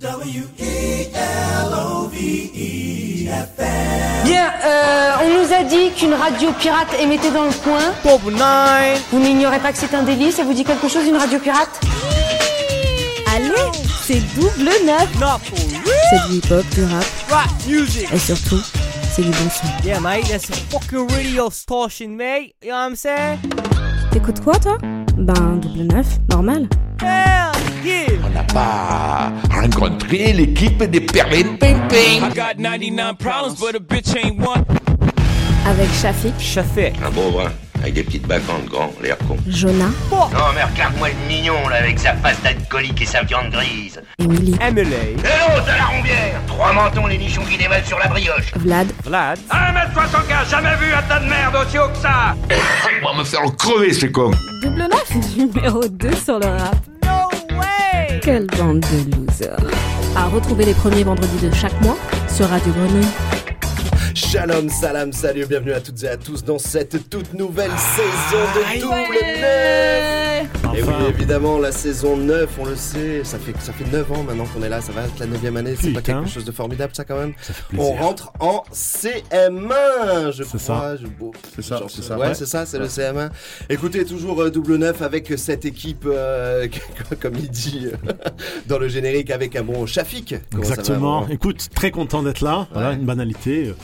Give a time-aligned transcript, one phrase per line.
[0.00, 0.16] Bien,
[4.64, 7.92] euh, on nous a dit qu'une radio pirate émettait dans le coin.
[8.02, 11.16] Top 9 Vous n'ignorez pas que c'est un délit Ça vous dit quelque chose, une
[11.16, 11.68] radio pirate?
[13.34, 13.50] Allez,
[14.02, 15.08] c'est double neuf.
[16.08, 18.62] C'est du hip-hop, du rap Rap music et surtout,
[19.12, 19.66] c'est du bon son.
[19.86, 23.38] Yeah mate, that's a fucking radio station mate You know what I'm saying?
[24.12, 24.78] T'écoutes quoi toi?
[25.18, 26.68] Ben double neuf, normal.
[27.84, 32.22] Yeah On n'a pas rencontré l'équipe des Perlin Pimping.
[32.22, 34.64] I got 99 problems, but a bitch ain't one.
[35.66, 37.50] Avec Shafik, Shafik Un beau brun,
[37.82, 39.36] avec des petites bacantes grand, l'air con.
[39.46, 44.00] Jonah, Non mais regarde-moi le mignon là, avec sa face d'alcoolique et sa viande grise.
[44.18, 48.08] Emily, Emily Et l'autre à la rombière Trois mentons, les nichons qui dévalent sur la
[48.08, 48.52] brioche.
[48.56, 52.34] Vlad, Vlad 1m75, jamais vu un tas de merde aussi haut que ça
[53.02, 54.30] On va me faire crever, ce con.
[54.62, 56.76] double neuf, numéro 2 sur le rap.
[58.22, 59.56] Quelle bande de losers.
[60.14, 61.96] À retrouver les premiers vendredis de chaque mois
[62.28, 63.06] sur Radio Grenouille.
[64.14, 68.80] Shalom, salam, salut, bienvenue à toutes et à tous dans cette toute nouvelle saison de
[68.80, 74.12] Double Et oui, évidemment, la saison 9, on le sait, ça fait, ça fait 9
[74.12, 76.44] ans maintenant qu'on est là, ça va être la 9 année, c'est pas quelque chose
[76.44, 80.96] de formidable ça quand même Ça On rentre en CM1, je C'est crois.
[80.96, 82.18] Je, bon, C'est ça, c'est ça.
[82.18, 82.34] Ouais, Ouais.
[82.34, 83.30] c'est ça, c'est le CM1.
[83.68, 86.68] Écoutez, toujours euh, double neuf avec cette équipe, euh,
[87.20, 88.12] comme il dit euh,
[88.66, 90.30] dans le générique, avec un bon Shafik.
[90.30, 91.28] Ça va, Exactement.
[91.28, 92.68] Écoute, très content d'être là.
[92.72, 92.94] Voilà, Ouais.
[92.96, 93.74] une banalité.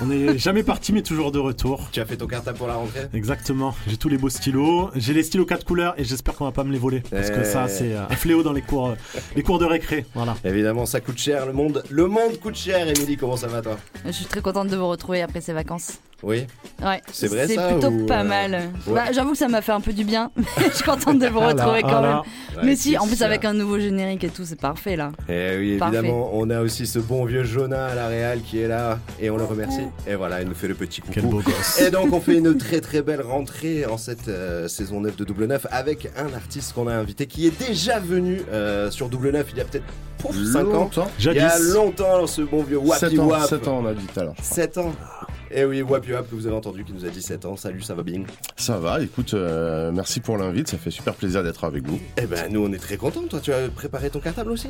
[0.00, 1.88] On n'est jamais parti, mais toujours de retour.
[1.92, 3.06] Tu as fait ton cartable pour la rentrée?
[3.12, 3.74] Exactement.
[3.86, 4.90] J'ai tous les beaux stylos.
[4.94, 7.02] J'ai les stylos quatre couleurs et j'espère qu'on va pas me les voler.
[7.10, 8.94] Parce que ça, c'est euh, un fléau dans les cours, euh,
[9.36, 10.06] les cours de récré.
[10.14, 10.36] Voilà.
[10.44, 12.88] Évidemment, ça coûte cher, le monde, le monde coûte cher.
[12.88, 13.76] Émilie, comment ça va toi?
[14.04, 15.98] Je suis très contente de vous retrouver après ces vacances.
[16.24, 16.46] Oui.
[16.82, 18.52] Ouais, C'est vrai, ça, plutôt ou, pas euh, mal.
[18.86, 18.94] ouais.
[18.94, 20.30] Bah, J'avoue que ça m'a fait un peu du bien.
[20.58, 22.64] je suis contente de vous Ah là, retrouver ah quand même.
[22.64, 23.26] Mais si, en plus ça.
[23.26, 25.12] avec un nouveau générique et tout, c'est parfait là.
[25.28, 25.98] Eh oui, Parfait.
[25.98, 29.30] évidemment, on a aussi ce bon vieux Jonah à la Real qui est là et
[29.30, 29.82] on le remercie.
[30.06, 31.12] Et voilà, il nous fait le petit coucou.
[31.14, 31.80] Quel beau gosse.
[31.80, 35.24] Et donc on fait une très très belle rentrée en cette euh, saison 9 de
[35.24, 39.30] Double 9 avec un artiste qu'on a invité qui est déjà venu euh, sur Double
[39.30, 39.84] 9 il y a peut-être
[40.18, 40.62] pouf, 5 ans.
[40.72, 41.10] Longtemps.
[41.18, 43.48] Il y a longtemps ce bon vieux Wapi 7 ans, Wap.
[43.48, 44.34] 7 ans on a dit tout à l'heure.
[44.42, 44.92] 7 ans.
[45.50, 47.56] Et oui, Wapi Wap que vous avez entendu qui nous a dit 7 ans.
[47.56, 48.22] Salut, ça va bien?
[48.56, 52.00] Ça va, écoute, euh, merci pour l'invite, ça fait super plaisir d'être avec vous.
[52.20, 53.22] Eh ben nous on est très contents.
[53.28, 54.68] Toi tu as préparé ton cartable aussi?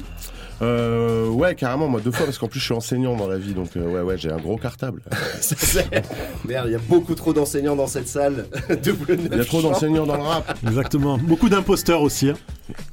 [0.62, 3.54] Euh, ouais, carrément, moi deux fois, parce qu'en plus je suis enseignant dans la vie,
[3.54, 5.00] donc euh, ouais, ouais, j'ai un gros cartable.
[6.44, 8.46] Merde, il y a beaucoup trop d'enseignants dans cette salle.
[8.84, 10.58] Double 9 Il y a trop d'enseignants dans le rap.
[10.66, 11.18] Exactement.
[11.18, 12.28] Beaucoup d'imposteurs aussi.
[12.30, 12.34] hein.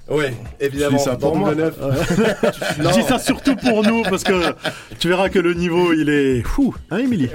[0.09, 0.25] Oui,
[0.59, 0.97] évidemment.
[0.97, 1.55] Je dis ça pour moi.
[1.55, 2.75] Double 9.
[2.79, 4.53] Je dis ça surtout pour nous parce que
[4.99, 6.75] tu verras que le niveau, il est fou.
[6.89, 7.29] Hein, Émilie?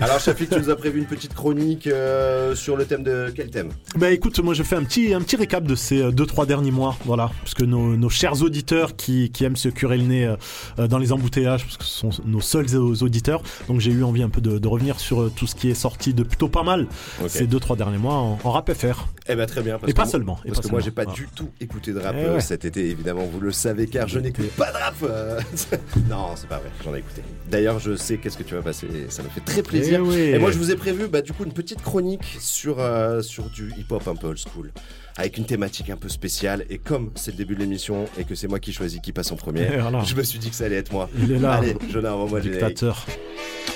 [0.00, 3.50] Alors, Shafik, tu nous as prévu une petite chronique euh, sur le thème de quel
[3.50, 3.68] thème?
[3.96, 6.96] Bah écoute, moi je fais un petit, un petit récap de ces 2-3 derniers mois,
[7.04, 10.36] voilà, parce que nos, nos chers auditeurs qui, qui aiment se curer le nez euh,
[10.80, 14.02] euh, dans les embouteillages, parce que ce sont nos seuls au- auditeurs, donc j'ai eu
[14.02, 16.48] envie un peu de, de revenir sur euh, tout ce qui est sorti de plutôt
[16.48, 16.86] pas mal
[17.28, 19.06] ces 2-3 derniers mois en, en rap FR.
[19.28, 19.78] Eh ben très bien.
[19.78, 20.38] Parce Et que pas moi- seulement.
[20.44, 21.16] et Parce pas que moi, seulement, j'ai pas voilà.
[21.16, 22.40] du tout écouté de rap Eh euh, ouais.
[22.40, 24.94] cet été, évidemment, vous le savez, car je n'écoute pas de rap.
[25.02, 25.40] euh.
[26.10, 27.22] non, c'est pas vrai, j'en ai écouté.
[27.50, 30.00] D'ailleurs, je sais qu'est-ce que tu vas passer, ça me fait très plaisir.
[30.02, 30.20] Eh oui.
[30.20, 33.50] Et moi, je vous ai prévu, bah, du coup, une petite chronique sur, euh, sur
[33.50, 34.70] du hip-hop un peu old school.
[35.18, 36.66] Avec une thématique un peu spéciale.
[36.68, 39.32] Et comme c'est le début de l'émission et que c'est moi qui choisis qui passe
[39.32, 40.02] en premier, voilà.
[40.04, 41.08] je me suis dit que ça allait être moi.
[41.18, 42.66] Il est là, Allez, Jonah, envoie-moi le générique.
[42.68, 43.06] dictateur.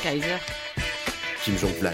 [0.02, 0.26] Kaiser.
[1.44, 1.92] Kim Jong-un.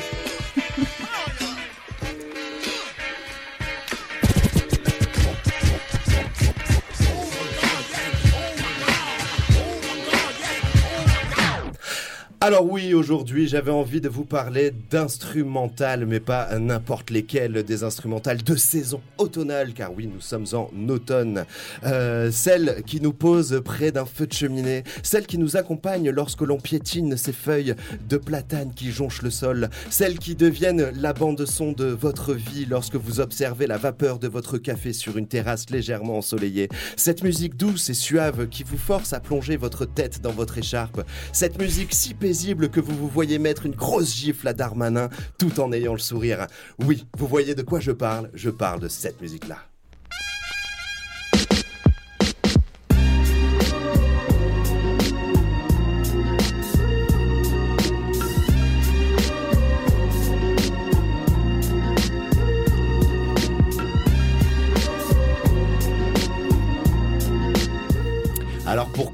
[12.46, 18.44] Alors oui, aujourd'hui, j'avais envie de vous parler d'instrumental, mais pas n'importe lesquels, des instrumentales
[18.44, 21.44] de saison automnale, car oui, nous sommes en automne.
[21.82, 26.42] Euh, celles qui nous posent près d'un feu de cheminée, celles qui nous accompagnent lorsque
[26.42, 27.74] l'on piétine ces feuilles
[28.08, 32.94] de platane qui jonchent le sol, celles qui deviennent la bande-son de votre vie lorsque
[32.94, 37.90] vous observez la vapeur de votre café sur une terrasse légèrement ensoleillée, cette musique douce
[37.90, 42.14] et suave qui vous force à plonger votre tête dans votre écharpe, cette musique si
[42.14, 45.98] paisible que vous vous voyez mettre une grosse gifle à Darmanin tout en ayant le
[45.98, 46.46] sourire.
[46.78, 49.58] Oui, vous voyez de quoi je parle Je parle de cette musique-là.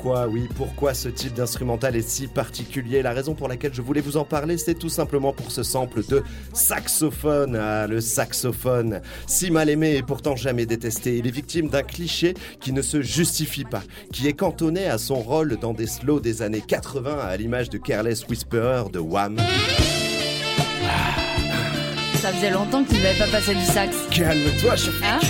[0.03, 4.01] Pourquoi oui, pourquoi ce type d'instrumental est si particulier La raison pour laquelle je voulais
[4.01, 7.55] vous en parler, c'est tout simplement pour ce sample de saxophone.
[7.55, 11.19] Ah, le saxophone, si mal aimé et pourtant jamais détesté.
[11.19, 15.21] Il est victime d'un cliché qui ne se justifie pas, qui est cantonné à son
[15.21, 19.37] rôle dans des slows des années 80 à l'image de Careless Whisperer de Wham.
[22.15, 23.97] Ça faisait longtemps qu'il n'avait pas passé du sax.
[24.11, 25.01] Calme-toi, chef.
[25.05, 25.21] Hein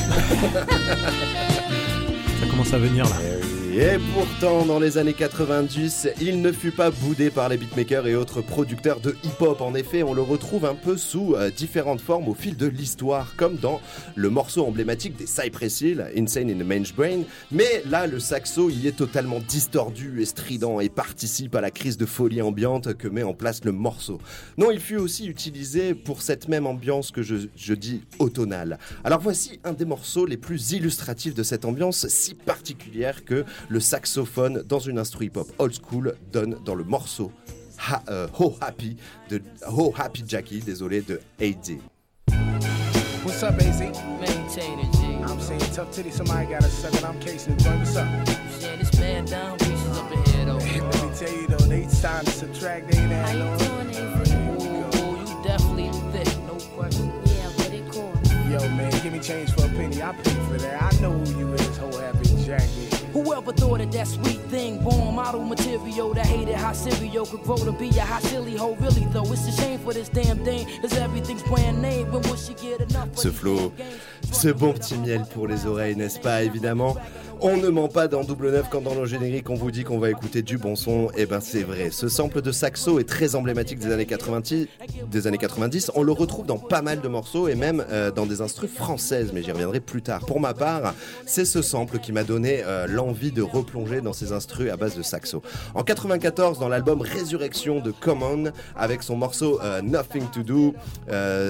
[2.40, 3.41] Ça commence à venir là.
[3.74, 8.14] Et pourtant, dans les années 90, il ne fut pas boudé par les beatmakers et
[8.14, 9.62] autres producteurs de hip-hop.
[9.62, 13.32] En effet, on le retrouve un peu sous euh, différentes formes au fil de l'histoire,
[13.34, 13.80] comme dans
[14.14, 17.22] le morceau emblématique des Cypress Hill, Insane in the Mange Brain.
[17.50, 21.96] Mais là, le saxo y est totalement distordu et strident et participe à la crise
[21.96, 24.20] de folie ambiante que met en place le morceau.
[24.58, 28.78] Non, il fut aussi utilisé pour cette même ambiance que je, je dis automnale.
[29.02, 33.80] Alors voici un des morceaux les plus illustratifs de cette ambiance si particulière que le
[33.80, 37.32] saxophone dans une instru hip-hop old school donne dans le morceau
[37.90, 38.96] Ha- euh, Ho Happy
[39.28, 41.78] de Ho Happy Jackie, désolé, de AD.
[43.24, 43.80] What's up, AZ?
[44.20, 45.02] Maintain it, G.
[45.28, 47.78] I'm saying tough titty, somebody got a suck and I'm casing the joint.
[47.80, 48.06] What's up?
[48.60, 50.58] Yeah, this man down pieces up ahead though.
[50.58, 54.98] Let me tell you though, they starting to subtract, they ain't How you doing, Ooh,
[54.98, 57.12] ooh, you definitely thick, no question.
[57.26, 58.12] Yeah, but it cool.
[58.50, 60.00] Yo, man, give me change for a penny.
[60.02, 60.82] I pay for that.
[60.82, 62.91] I know who you is, whole happy Jackie.
[63.12, 67.56] Whoever thought of that sweet thing, born model material that hated how cereal could grow
[67.56, 68.74] to be a hot silly hoe.
[68.76, 72.10] Really though, it's a shame for this damn thing, cause everything's brand name.
[72.10, 73.08] When will she get enough?
[73.16, 73.72] Ce flow,
[74.30, 76.96] ce bon petit miel pour les oreilles, n'est-ce pas Évidemment,
[77.44, 79.98] on ne ment pas dans Double Neuf quand dans le générique on vous dit qu'on
[79.98, 81.10] va écouter du bon son.
[81.16, 81.90] Et ben c'est vrai.
[81.90, 84.68] Ce sample de saxo est très emblématique des années 90.
[85.10, 85.90] Des années 90.
[85.96, 89.32] On le retrouve dans pas mal de morceaux et même euh, dans des instrus françaises,
[89.34, 90.24] mais j'y reviendrai plus tard.
[90.24, 90.94] Pour ma part,
[91.26, 94.96] c'est ce sample qui m'a donné euh, l'envie de replonger dans ces instrus à base
[94.96, 95.42] de saxo.
[95.74, 100.74] En 94, dans l'album Résurrection de Common, avec son morceau euh, Nothing to Do,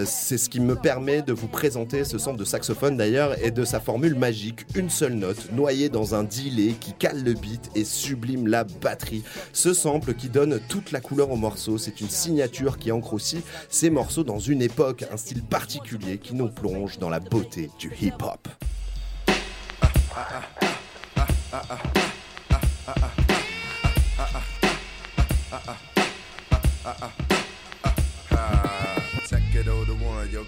[0.07, 3.65] c'est ce qui me permet de vous présenter ce sample de saxophone d'ailleurs et de
[3.65, 7.85] sa formule magique, une seule note noyée dans un delay qui cale le beat et
[7.85, 9.23] sublime la batterie.
[9.53, 13.43] Ce sample qui donne toute la couleur au morceau, c'est une signature qui ancre aussi
[13.69, 17.93] ces morceaux dans une époque, un style particulier qui nous plonge dans la beauté du
[18.01, 18.49] hip-hop.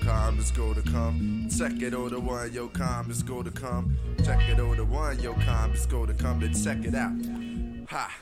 [0.04, 1.48] Calm is go to come.
[1.56, 3.96] Check it oh the one, yo calm is go to come.
[4.24, 6.40] Check it oh the one, yo calm is go to come.
[6.40, 7.12] Then check it out.
[7.88, 8.14] Ha.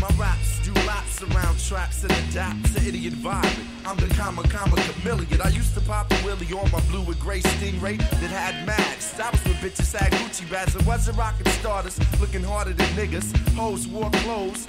[0.00, 3.58] My raps do laps around traps and adapt to idiot vibe.
[3.86, 5.40] I'm the comma comma chameleon.
[5.42, 9.14] I used to pop a willy on my blue and gray stingray that had mags.
[9.18, 13.36] Was with bitches had Gucci bags and wasn't rocking starters, looking harder than niggas.
[13.54, 14.66] Hoes wore clothes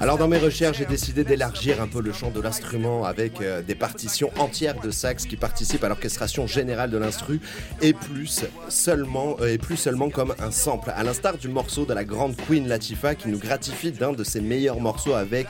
[0.00, 3.62] Alors dans mes recherches, j'ai décidé d'élargir un peu le champ de l'instrument avec euh,
[3.62, 7.40] des partitions entières de sax qui participent à l'orchestration générale de l'instru
[7.80, 10.92] et plus seulement euh, et plus seulement comme un sample.
[10.94, 14.42] À l'instar du morceau de la grande Queen Latifah qui nous gratifie d'un de ses
[14.42, 15.48] meilleurs morceaux avec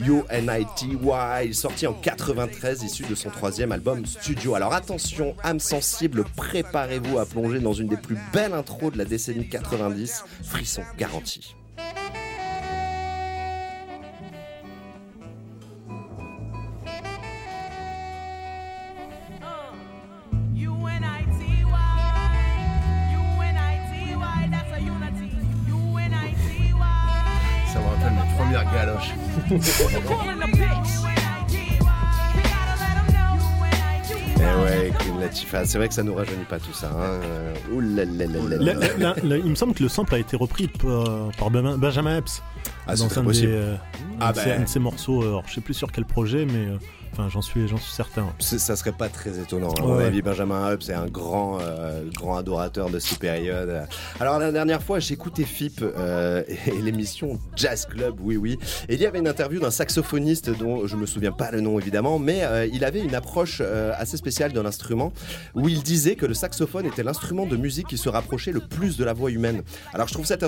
[0.00, 0.98] UNITY
[1.52, 4.54] sorti en 93 issu de son troisième album studio.
[4.54, 9.04] Alors attention, âme sensible, préparez-vous à plonger dans une des plus belles intros de la
[9.04, 11.54] décennie 90, frisson garanti.
[34.42, 36.88] Eh ouais, Queen Latifah, c'est vrai que ça nous rajeunit pas tout ça.
[36.90, 37.20] Hein.
[37.24, 38.86] Euh, Ouh là là là là La- là.
[38.98, 41.76] la- la- la- il me semble que le sample a été repris par, par Ben-
[41.76, 42.42] Benjamin Epps.
[42.86, 43.48] Ah, c'est dans très un, de possible.
[43.48, 43.76] ses, euh,
[44.18, 44.60] Ah un de ses- ben.
[44.60, 45.22] un de ses morceaux.
[45.22, 46.78] euh, Alors, je sais plus sur quel projet, mais euh,
[47.12, 48.32] enfin, j'en suis, j'en suis certain.
[48.38, 49.72] Ça serait pas très étonnant.
[49.72, 53.86] À Ouais, avis, Benjamin Hub, c'est un grand, euh, grand adorateur de ces périodes.
[54.18, 58.58] Alors, la dernière fois, j'écoutais FIP euh, et l'émission Jazz Club, oui, oui.
[58.88, 61.78] Et il y avait une interview d'un saxophoniste dont je me souviens pas le nom,
[61.78, 65.12] évidemment, mais euh, il avait une approche euh, assez spéciale de l'instrument
[65.54, 68.96] où il disait que le saxophone était l'instrument de musique qui se rapprochait le plus
[68.96, 69.62] de la voix humaine.
[69.92, 70.44] Alors, je trouve cette,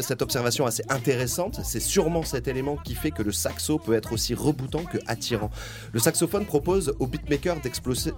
[0.00, 1.60] cette observation assez intéressante.
[1.64, 5.50] C'est sûrement cet élément qui fait que le saxo peut être aussi reboutant que attirant.
[5.92, 7.58] Le saxophone propose aux beatmakers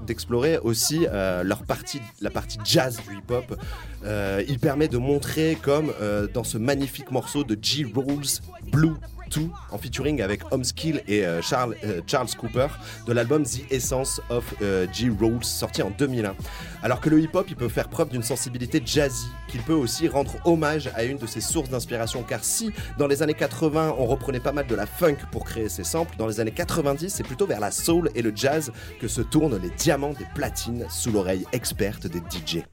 [0.07, 3.59] d'explorer aussi euh, leur partie, la partie jazz du hip-hop.
[4.05, 7.85] Euh, il permet de montrer comme euh, dans ce magnifique morceau de G.
[7.93, 8.41] Rules,
[8.71, 8.95] Blue
[9.35, 12.69] 2 en featuring avec Homeskill et euh, Charles, euh, Charles Cooper
[13.07, 15.11] de l'album The Essence of euh, G.
[15.21, 16.35] Rolls sorti en 2001.
[16.83, 20.35] Alors que le hip-hop, il peut faire preuve d'une sensibilité jazzy, qu'il peut aussi rendre
[20.45, 22.23] hommage à une de ses sources d'inspiration.
[22.23, 25.69] Car si dans les années 80, on reprenait pas mal de la funk pour créer
[25.69, 29.09] ses samples, dans les années 90, c'est plutôt vers la soul et le jazz que
[29.09, 32.65] se tournent les diamants des platines sous l'oreille experte des DJ.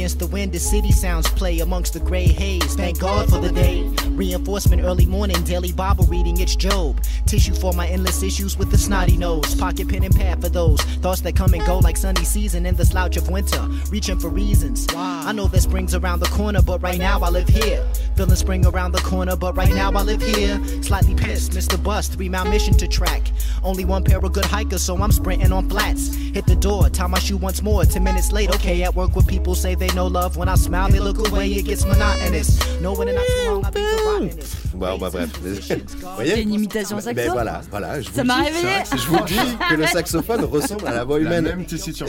[0.00, 2.74] Against the wind the city sounds play amongst the gray haze.
[2.74, 3.82] Thank God for the day.
[4.12, 7.02] Reinforcement early morning, daily Bible reading, it's Job.
[7.26, 9.54] Tissue for my endless issues with the snotty nose.
[9.56, 12.76] Pocket pen and pad for those thoughts that come and go like sunny season in
[12.76, 13.60] the slouch of winter.
[13.90, 14.86] Reaching for reasons.
[14.94, 17.86] I know that spring's around the corner, but right now I live here.
[18.16, 20.58] Feeling spring around the corner, but right now I live here.
[20.82, 21.82] Slightly pissed, Mr.
[21.82, 23.30] Bus, three mile mission to track.
[23.62, 26.14] Only one pair of good hikers, so I'm sprinting on flats.
[26.14, 27.84] Hit the door, tie my shoe once more.
[27.84, 30.36] Ten minutes late, okay, at work with people say they know love.
[30.36, 32.58] When I smile, they look away, it gets monotonous.
[32.82, 34.56] Rottenest.
[34.74, 35.28] Bon, bah bref.
[35.42, 37.32] Vous voyez C'est une imitation Mais saxo.
[37.32, 38.00] voilà, voilà.
[38.00, 38.72] Je Ça vous m'a dis, réveillé.
[38.92, 41.44] Je vous dis que le saxophone ressemble à la voix La humaine.
[41.44, 42.06] même tessiture,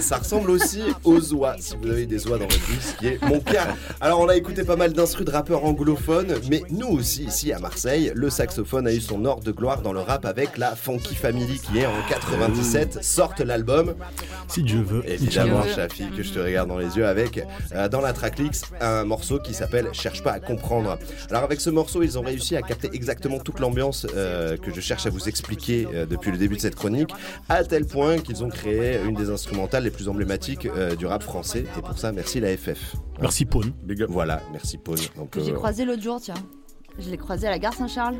[0.00, 3.06] ça ressemble aussi aux oies, si vous avez des oies dans votre vie, ce qui
[3.08, 3.68] est mon cas.
[4.00, 7.58] Alors, on a écouté pas mal d'instrus de rappeurs anglophones, mais nous aussi, ici à
[7.60, 11.14] Marseille, le saxophone a eu son ordre de gloire dans le rap avec la Funky
[11.14, 13.94] Family qui est en 97, sortent l'album.
[14.48, 15.02] Si Dieu veut.
[15.06, 15.62] Évidemment.
[15.74, 17.17] Chafi, que je te regarde dans les yeux avec,
[17.74, 20.98] euh, dans la tracklist, un morceau qui s'appelle Cherche pas à comprendre.
[21.30, 24.80] Alors, avec ce morceau, ils ont réussi à capter exactement toute l'ambiance euh, que je
[24.80, 27.10] cherche à vous expliquer euh, depuis le début de cette chronique,
[27.48, 31.22] à tel point qu'ils ont créé une des instrumentales les plus emblématiques euh, du rap
[31.22, 31.64] français.
[31.76, 32.96] Et pour ça, merci la FF.
[33.20, 33.72] Merci Pone.
[34.08, 34.98] Voilà, merci Pone.
[35.16, 36.34] Donc, Que j'ai croisé l'autre jour, tiens.
[37.00, 38.16] Je l'ai croisé à la gare Saint-Charles.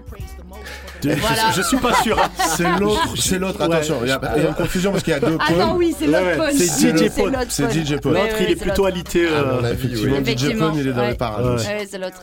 [1.02, 1.50] Je, Voilà.
[1.54, 2.18] je suis pas sûr.
[2.18, 2.30] hein.
[2.56, 5.12] C'est l'autre, c'est l'autre, attention, il y, a il y a une confusion parce qu'il
[5.12, 5.56] y a deux Ah pôles.
[5.58, 6.52] non, oui, c'est l'autre Paul.
[6.52, 7.32] c'est C'est DJ Paul.
[7.32, 7.70] l'autre C'est.
[7.72, 8.12] DJ Paul.
[8.14, 9.26] Ouais, L'autre, il est plutôt alité.
[9.26, 9.72] À euh.
[9.72, 10.58] Effectivement, DJ.
[10.58, 11.10] Pone, il est dans Ouais.
[11.10, 11.66] les parages.
[11.66, 12.22] Ouais, c'est l'autre.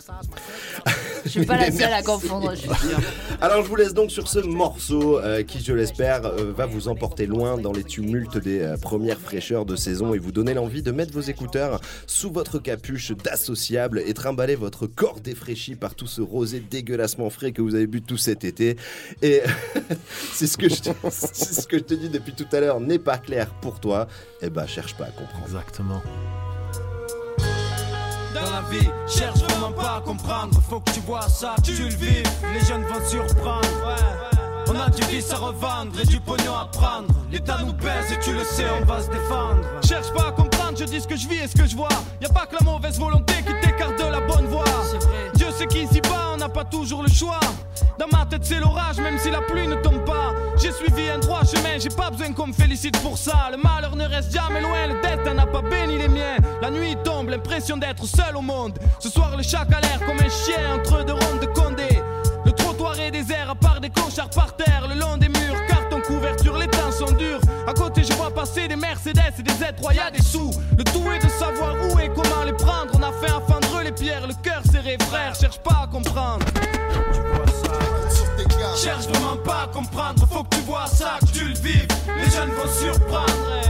[1.26, 3.00] Je suis pas la seule à confondre, je suis sûre.
[3.42, 6.88] Alors je vous laisse donc sur ce morceau euh, qui, je l'espère, euh, va vous
[6.88, 10.84] emporter loin dans les tumultes des euh, premières fraîcheurs de saison et vous donner l'envie
[10.84, 16.08] de mettre vos écouteurs sous votre capuche d'associable et trimballer votre corps défraîchi par tout
[16.08, 18.78] ce rosé dégueulassement frais que vous avez bu tout cet été.
[19.24, 19.42] Et
[20.32, 22.80] c'est ce que je te, c'est ce que je te dis depuis tout à l'heure
[22.80, 24.08] n'est pas clair pour toi,
[24.42, 25.46] eh ben cherche pas à comprendre.
[25.46, 26.02] Exactement.
[28.36, 30.60] Dans la vie, cherche vraiment pas à comprendre.
[30.70, 32.30] Faut que tu vois ça, tu le vives.
[32.54, 33.62] Les jeunes vont surprendre.
[33.88, 34.36] Ouais.
[34.68, 37.08] On a du vice à revendre et du pognon à prendre.
[37.32, 39.62] L'État nous baise et tu le sais, on va se défendre.
[39.88, 41.88] Cherche pas à comprendre, je dis ce que je vis et ce que je vois.
[42.22, 44.66] Y a pas que la mauvaise volonté qui t'écarte de la bonne voie.
[45.36, 47.40] Dieu sait qu'ici bas, on n'a pas toujours le choix.
[47.98, 50.34] Dans ma tête, c'est l'orage, même si la pluie ne tombe pas.
[50.58, 53.50] J'ai suivi un droit chemin, j'ai pas besoin qu'on me félicite pour ça.
[53.52, 56.38] Le malheur ne reste jamais loin, le destin n'a pas béni les miens.
[56.62, 58.78] La nuit tombe, l'impression d'être seul au monde.
[59.00, 62.02] Ce soir, le chat a l'air comme un chien entre deux rondes de Condé.
[62.46, 66.02] Le trottoir est désert, à part des clochards par terre, le long des murs, carton
[66.02, 67.40] couverture, les temps sont durs.
[67.66, 70.52] À côté, je vois passer des Mercedes et des Z3, y a des sous.
[70.78, 72.92] Le tout est de savoir où et comment les prendre.
[72.94, 76.46] On a fait fendre les pierres, le cœur serré, frère, cherche pas à comprendre.
[78.76, 81.88] Cherche vraiment pas à comprendre, faut que tu vois ça, que tu le vives.
[82.18, 83.26] Les jeunes vont surprendre.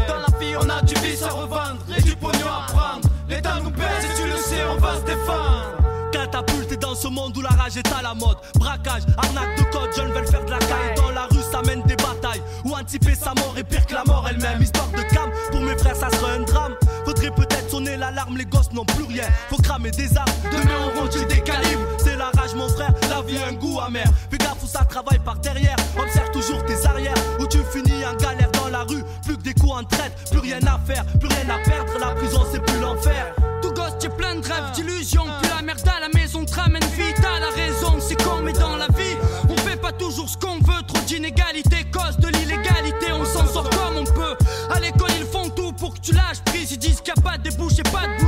[0.07, 3.07] Dans la vie, on a du vice à revendre et du pognon à prendre.
[3.29, 5.77] L'État nous baise et tu le sais, on va se défendre.
[6.11, 8.37] Catapulté dans ce monde où la rage est à la mode.
[8.55, 10.95] Braquage, arnaque de code, jeunes veulent faire de la caille.
[10.97, 12.41] Dans la rue, ça mène des batailles.
[12.65, 14.61] Où anticiper sa mort est pire que la mort elle-même.
[14.61, 16.73] Histoire de cam, pour mes frères, ça serait un drame.
[17.05, 19.25] Faudrait peut-être sonner l'alarme, les gosses n'ont plus rien.
[19.49, 21.84] Faut cramer des armes, demain auront-ils des calibres.
[22.55, 24.05] Mon frère, la vie a un goût amer.
[24.31, 25.75] Fais gaffe où ça travaille par derrière.
[25.97, 27.15] Observe toujours tes arrières.
[27.39, 29.03] Où tu finis en galère dans la rue.
[29.25, 31.91] Plus que des coups en traite, plus rien à faire, plus rien à perdre.
[31.99, 33.35] La prison, c'est plus l'enfer.
[33.61, 35.25] Tout gosse, t'es plein de rêves, d'illusions.
[35.41, 37.15] Puis la merde à la maison te ramène vite.
[37.21, 39.17] T'as la raison, c'est mais dans la vie,
[39.49, 40.81] on fait pas toujours ce qu'on veut.
[40.87, 43.11] Trop d'inégalités, cause de l'illégalité.
[43.11, 44.35] On s'en sort comme on peut.
[44.73, 46.71] À l'école, ils font tout pour que tu lâches prise.
[46.71, 48.24] Ils disent qu'il n'y a pas de débouché, pas de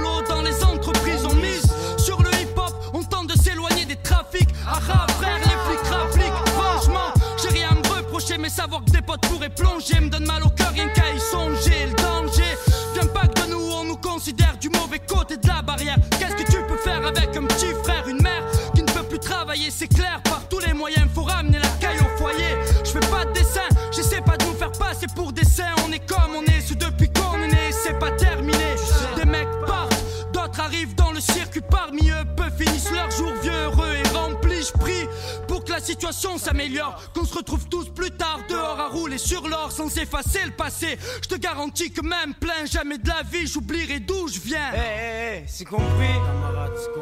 [8.50, 11.88] savoir que des potes pourraient plonger me donne mal au cœur, rien qu'à y songer.
[11.88, 12.58] Le danger
[12.94, 15.98] vient pas que de nous, on nous considère du mauvais côté de la barrière.
[16.20, 18.44] Qu'est-ce que tu peux faire avec un petit frère, une mère
[18.76, 20.22] qui ne peut plus travailler, c'est clair.
[20.24, 22.56] Par tous les moyens, faut ramener la caille au foyer.
[22.84, 25.44] Je fais pas de dessin, j'essaie pas de nous faire passer pour des.
[25.86, 28.76] On est comme on est, ce depuis qu'on est né, c'est pas terminé.
[29.16, 29.96] Des mecs partent,
[30.34, 32.26] d'autres arrivent dans le circuit parmi eux.
[32.36, 34.64] Peu finissent leur jour vieux, heureux et remplis.
[34.64, 34.97] Je prie
[35.88, 37.00] situation s'améliore.
[37.14, 40.98] Qu'on se retrouve tous plus tard dehors à rouler sur l'or sans effacer le passé.
[41.22, 44.72] Je te garantis que même plein jamais de la vie, j'oublierai d'où je viens.
[44.74, 46.18] Eh, eh, eh, c'est compris.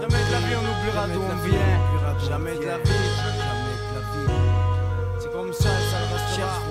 [0.01, 2.29] Jamais de la vie, on oubliera d'où on vient.
[2.29, 2.91] Jamais de la vie.
[5.19, 6.64] C'est comme ça, ça restera.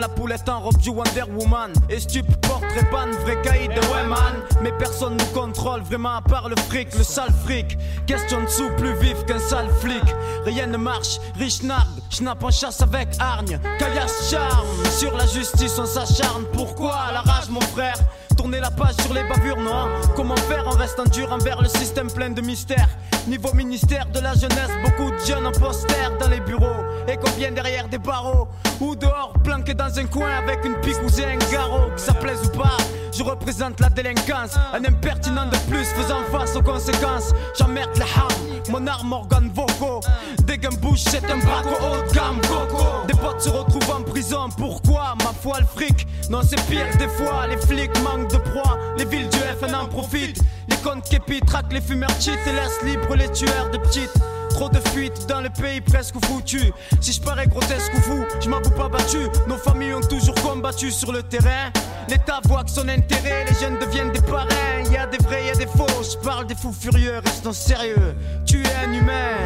[0.00, 1.72] La poulette en robe du Wonder Woman.
[1.90, 4.34] Et stup, portrait ban, vrai caïd de Wayman.
[4.62, 7.76] Mais personne nous contrôle, vraiment à part le fric, le sale fric.
[8.06, 10.02] Question de sous plus vif qu'un sale flic.
[10.44, 13.60] Rien ne marche, riche nargue, schnapp en chasse avec hargne.
[13.78, 14.66] Caillasse charme,
[14.98, 16.44] sur la justice on s'acharne.
[16.54, 17.96] Pourquoi la rage, mon frère?
[18.36, 22.10] Tourner la page sur les bavures, non Comment faire en restant dur envers le système
[22.10, 22.88] plein de mystères?
[23.26, 26.84] Niveau ministère de la jeunesse, beaucoup de jeunes en poster dans les bureaux.
[27.06, 28.48] Et combien derrière des barreaux
[28.80, 31.90] Ou dehors, planqués dans un coin avec une pique ou un garrot.
[31.94, 32.76] Que ça plaise ou pas,
[33.12, 34.56] je représente la délinquance.
[34.72, 37.32] Un impertinent de plus faisant face aux conséquences.
[37.58, 40.00] J'emmerde les ham, mon arme organe vocaux.
[40.44, 43.06] Des bouche, c'est un braco haut de gamme, coco.
[43.06, 46.06] Des potes se retrouvent en prison, pourquoi Ma foi, le fric?
[46.28, 48.78] Non, c'est pire des fois, les flics manquent de proie.
[48.96, 50.40] Les villes du FN en profitent.
[50.70, 54.14] Les comptes képi traquent les fumeurs et laissent libres les tueurs de petites.
[54.50, 56.72] Trop de fuites dans le pays presque foutu.
[57.00, 59.18] Si je parais grotesque ou fou, je m'avoue pas battu.
[59.48, 61.70] Nos familles ont toujours combattu sur le terrain.
[62.08, 64.82] L'État voit que son intérêt, les jeunes deviennent des parrains.
[64.90, 65.86] Y a des vrais, y a des faux.
[66.02, 68.14] Je parle des fous furieux, restons sérieux.
[68.44, 69.36] Tu es un humain.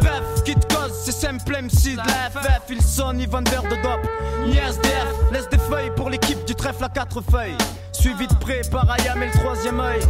[0.00, 2.62] Bref, qui te cause, c'est simple MC de la FF.
[2.68, 4.06] Ils sont ni vendeurs de dope,
[4.44, 5.32] ni SDF.
[5.32, 7.56] Laisse des feuilles pour l'équipe du trèfle à quatre feuilles.
[7.92, 10.00] Suivi de près par Ayam et le troisième œil.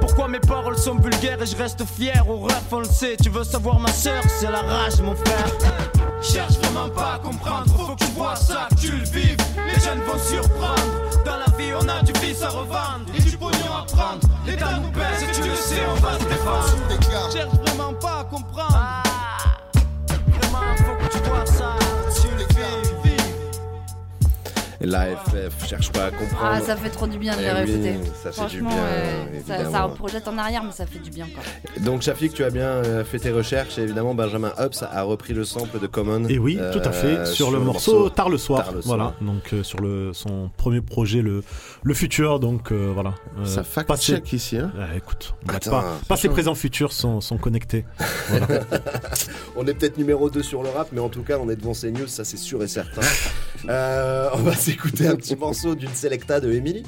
[0.00, 3.16] Pourquoi mes paroles sont vulgaires et je reste fier au ref, on le sait.
[3.22, 5.46] Tu veux savoir ma soeur, c'est la rage, mon frère.
[6.22, 9.36] Cherche vraiment pas à comprendre, faut que tu vois ça, que tu le vives.
[9.66, 10.82] Les jeunes vont surprendre.
[11.24, 14.26] Dans la vie, on a du vice à revendre et du pognon à prendre.
[14.46, 17.32] L'État nous baisse et tu le sais, on va se défendre.
[17.32, 18.72] Cherche vraiment pas à comprendre.
[18.72, 19.07] Vraiment,
[21.52, 21.87] faut
[24.80, 26.40] La FF cherche pas à comprendre.
[26.54, 27.96] Ah, ça fait trop du bien de Eh les réécouter.
[28.00, 29.88] oui, ça fait du Franchement, bien, ouais, ça, évidemment.
[29.88, 31.42] ça projette en arrière, mais ça fait du bien quoi.
[31.82, 35.34] Donc Shafik, tu as bien euh, fait tes recherches et évidemment Benjamin Hobbs a repris
[35.34, 36.26] le sample de Common.
[36.28, 38.72] Et oui, euh, tout à fait, sur, le morceau, Tard le soir.
[38.84, 41.42] voilà, donc euh, sur le son premier projet, le
[41.82, 43.14] le futur, donc euh, voilà.
[43.40, 47.20] Euh, Ça fact passé- check ici, hein Ouais, écoute, Attends, pas, passé, présent, futur sont,
[47.20, 47.84] sont connectés.
[48.28, 48.46] Voilà.
[49.56, 51.72] on est peut-être numéro 2 sur le rap, mais en tout cas on est devant
[51.72, 53.00] CNews, ça c'est sûr et certain.
[53.68, 56.82] Euh, on va s'écouter un petit morceau d'une selecta de Emily.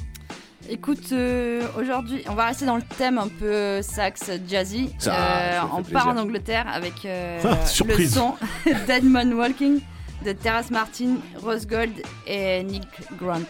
[0.69, 4.89] Écoute, euh, aujourd'hui, on va rester dans le thème un peu sax jazzy.
[4.99, 5.93] Ça, Euh, ça on plaisir.
[5.93, 8.35] part en Angleterre avec euh, Ah, le son
[8.87, 9.81] Dead Man Walking
[10.25, 11.93] de Terrace Martin, Rose Gold
[12.27, 12.83] et Nick
[13.19, 13.41] Grant.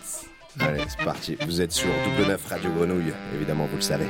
[0.60, 1.38] Allez, c'est parti.
[1.46, 4.08] Vous êtes sur Double 9 Radio Grenouille, évidemment vous le savez.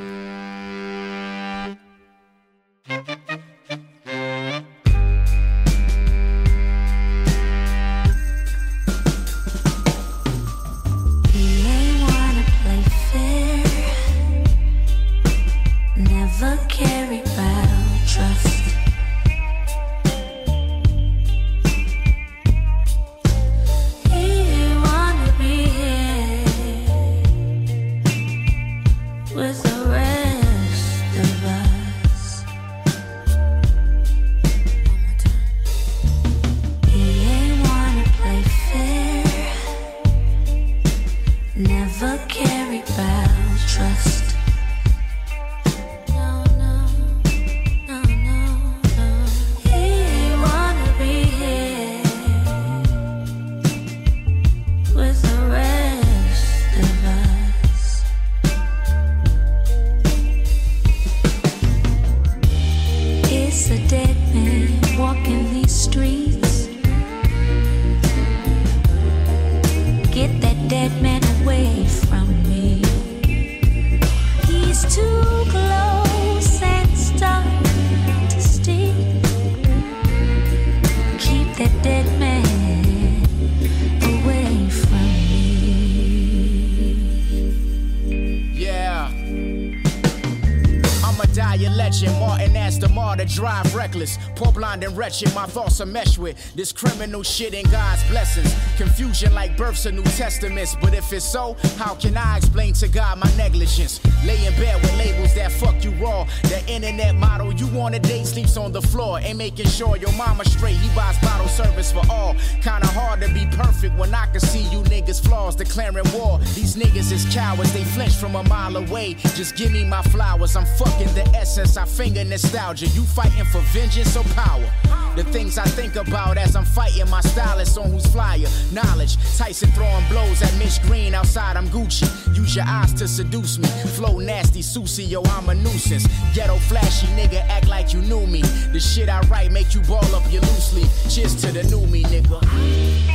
[95.36, 98.54] My thoughts are meshed with this criminal shit and God's blessings.
[98.78, 100.76] Confusion like births of New Testaments.
[100.82, 104.00] But if it's so, how can I explain to God my negligence?
[104.26, 106.26] Lay in bed with labels that fuck you raw.
[106.44, 109.20] The internet model you want a date sleeps on the floor.
[109.20, 110.78] Ain't making sure your mama straight.
[110.78, 112.34] He buys bottle service for all.
[112.62, 116.40] Kinda hard to be perfect when I can see you niggas flaws declaring war.
[116.56, 119.16] These niggas is cowards, they flinch from a mile away.
[119.36, 120.56] Just give me my flowers.
[120.56, 121.76] I'm fucking the essence.
[121.78, 122.88] I finger nostalgia.
[122.88, 124.70] You fighting for vengeance or power?
[125.16, 128.48] The things I think about as I'm fighting my stylist on who's flyer.
[128.72, 129.18] Knowledge.
[129.38, 131.58] Tyson throwing blows at Mitch Green outside.
[131.58, 132.08] I'm Gucci.
[132.36, 133.68] Use your eyes to seduce me.
[133.98, 136.08] Flow nasty, Susie, yo, I'm a nuisance.
[136.34, 138.42] Ghetto flashy nigga, act like you knew me.
[138.72, 140.90] The shit I write make you ball up your loose leaf.
[141.14, 142.40] Cheers to the new me, nigga.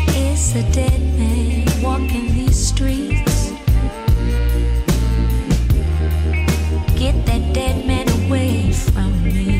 [0.09, 3.53] It's a dead man walking these streets.
[6.99, 9.56] Get that dead man away from me.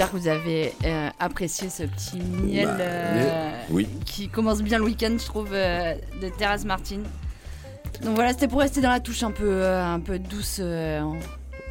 [0.00, 3.86] J'espère que vous avez euh, apprécié ce petit miel Bah, euh, oui.
[4.06, 7.00] qui commence bien le week-end, je trouve, euh, de Terrace Martin.
[8.02, 10.58] Donc voilà, c'était pour rester dans la touche un peu, un peu douce.
[10.58, 11.18] en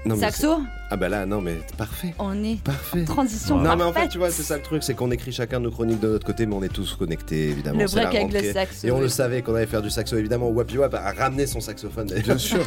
[0.05, 2.13] Non, mais Saxo Ah bah là, non mais parfait.
[2.19, 3.01] On est Parfait.
[3.01, 4.03] en transition Non mais en parfaite.
[4.03, 6.25] fait tu vois c'est ça le truc c'est qu'on écrit chacun nos chroniques de notre
[6.25, 7.79] côté mais on est tous connectés évidemment.
[7.81, 8.53] Le c'est la break avec le rentrée.
[8.53, 9.01] saxo, Et on oui.
[9.03, 10.47] le savait qu'on allait faire du saxo évidemment.
[10.49, 12.07] Wapi Wap a ramené son saxophone.
[12.23, 12.59] Bien sûr.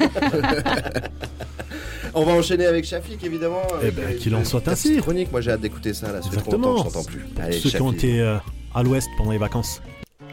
[2.14, 3.62] on va enchaîner avec Shafik évidemment.
[3.81, 4.97] Eh avec, ben, qu'il en ta soit petite ainsi.
[4.99, 6.21] Chronique moi j'ai hâte d'écouter ça là.
[6.23, 6.83] Ça fait trop longtemps Exactement.
[6.85, 7.42] que je t'entends plus.
[7.42, 8.05] Allez ceux qui ont Shafik.
[8.05, 8.37] été euh,
[8.75, 9.81] à l'ouest pendant les vacances.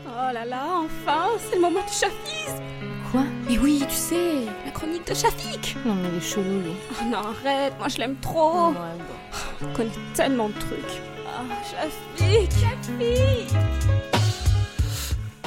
[0.08, 2.52] Oh là là, enfin, c'est le moment du Chafis
[3.12, 6.74] Quoi Mais oui, tu sais, la chronique de Shafik Non, mais il est chelou, lui.
[6.92, 8.74] Oh non, arrête, moi je l'aime trop
[9.62, 11.02] On connaît tellement de trucs.
[11.26, 14.19] Ah, Shafik, Shafik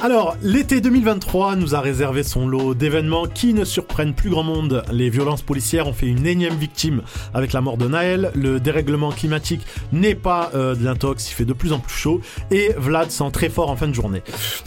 [0.03, 4.83] Alors, l'été 2023 nous a réservé son lot d'événements qui ne surprennent plus grand monde.
[4.91, 8.29] Les violences policières ont fait une énième victime avec la mort de Naël.
[8.35, 12.19] Le dérèglement climatique n'est pas euh, de l'intox, il fait de plus en plus chaud.
[12.51, 14.23] Et Vlad sent très fort en fin de journée.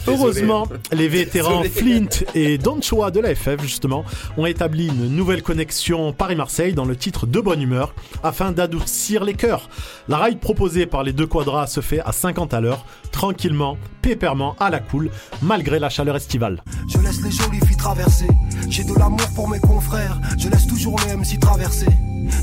[0.07, 0.17] Désolé.
[0.17, 1.69] Heureusement, les vétérans Désolé.
[2.09, 4.05] Flint et Donchoa de la FF, justement,
[4.37, 9.35] ont établi une nouvelle connexion Paris-Marseille dans le titre de bonne humeur afin d'adoucir les
[9.35, 9.69] cœurs.
[10.07, 14.55] La ride proposée par les deux quadras se fait à 50 à l'heure, tranquillement, pépèrement,
[14.59, 16.63] à la cool, malgré la chaleur estivale.
[16.87, 18.27] Je laisse les jolies filles traverser.
[18.69, 20.19] J'ai de l'amour pour mes confrères.
[20.37, 21.87] Je laisse toujours les MC traverser.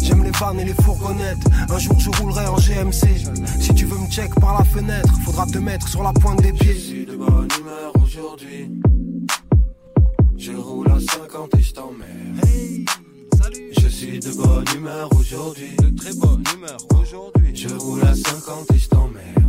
[0.03, 1.44] J'aime les vannes et les fourgonnettes.
[1.70, 3.07] Un jour je roulerai en GMC.
[3.61, 6.53] Si tu veux me check par la fenêtre, faudra te mettre sur la pointe des
[6.53, 6.75] pieds.
[6.75, 8.70] Je suis de bonne humeur aujourd'hui.
[10.37, 12.11] Je roule à 50 et je t'emmerde.
[13.79, 15.77] Je suis de bonne humeur aujourd'hui.
[15.77, 17.55] De très bonne humeur aujourd'hui.
[17.55, 19.44] Je roule à 50 et je t'emmerde.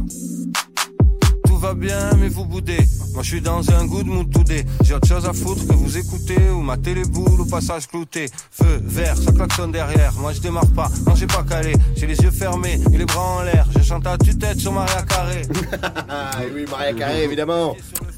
[1.66, 2.78] Tout va bien, mais vous boudez.
[3.16, 4.64] Moi, je suis dans un good mood today.
[4.84, 8.28] J'ai autre chose à foutre que vous écouter ou ma téléboule au passage clouté.
[8.52, 10.14] Feu, vert, ça klaxonne derrière.
[10.20, 10.92] Moi, je démarre pas.
[11.08, 11.74] Non, j'ai pas calé.
[11.96, 13.66] J'ai les yeux fermés et les bras en l'air.
[13.76, 15.42] Je chante à tue-tête sur Maria Carré.
[16.08, 17.76] Ah oui Maria Carré évidemment.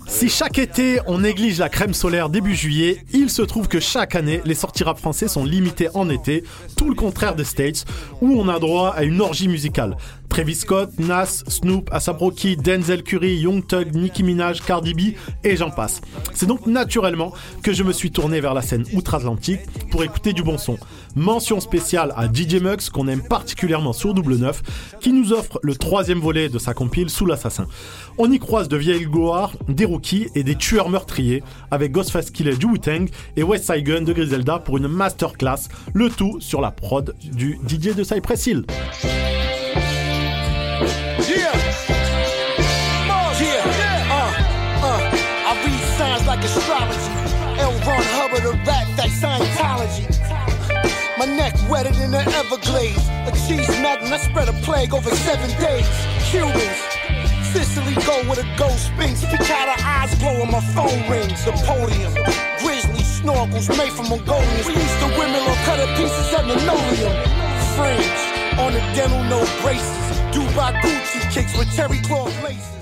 [0.08, 4.16] Si chaque été on néglige la crème solaire début juillet, il se trouve que chaque
[4.16, 6.44] année les sorties rap français sont limitées en été,
[6.76, 7.86] tout le contraire des States,
[8.22, 9.98] où on a droit à une orgie musicale.
[10.38, 15.56] Travis Scott, Nas, Snoop, ASAP Rocky, Denzel Curry, Young Thug, Nicki Minaj, Cardi B et
[15.56, 16.00] j'en passe.
[16.36, 20.44] C'est donc naturellement que je me suis tourné vers la scène outre-Atlantique pour écouter du
[20.44, 20.78] bon son.
[21.16, 24.62] Mention spéciale à DJ Muggs qu'on aime particulièrement sur Double 9
[25.00, 27.66] qui nous offre le troisième volet de sa compile Sous l'assassin.
[28.20, 32.58] On y croise de vieilles gloires, des rookies et des tueurs meurtriers avec Ghostface Killer
[32.58, 36.70] du Wu-Tang et West Side Gun de Griselda pour une masterclass, le tout sur la
[36.70, 38.66] prod du DJ de Cypress Hill.
[41.26, 41.50] Yeah.
[43.40, 43.64] Yeah.
[44.14, 45.02] Uh, uh.
[45.48, 47.12] I read signs like astrology.
[47.58, 47.74] L.
[47.86, 50.06] Ron Hubbard, a rap like Scientology.
[51.18, 53.02] My neck wetter than the Everglades.
[53.26, 55.90] A cheese magnet, I spread a plague over seven days.
[56.30, 56.78] Cubans.
[57.52, 59.26] Sicily go with a ghost sphinx.
[59.26, 61.44] Picada eyes glow my phone rings.
[61.46, 62.14] The podium.
[62.62, 64.68] Grizzly snorkels made from Mongolians.
[64.68, 67.16] We used to women on cutter pieces at linoleum.
[67.74, 70.17] Fringe on the dental no braces.
[70.38, 72.77] Dubai Gucci kicks with terry cloth laces.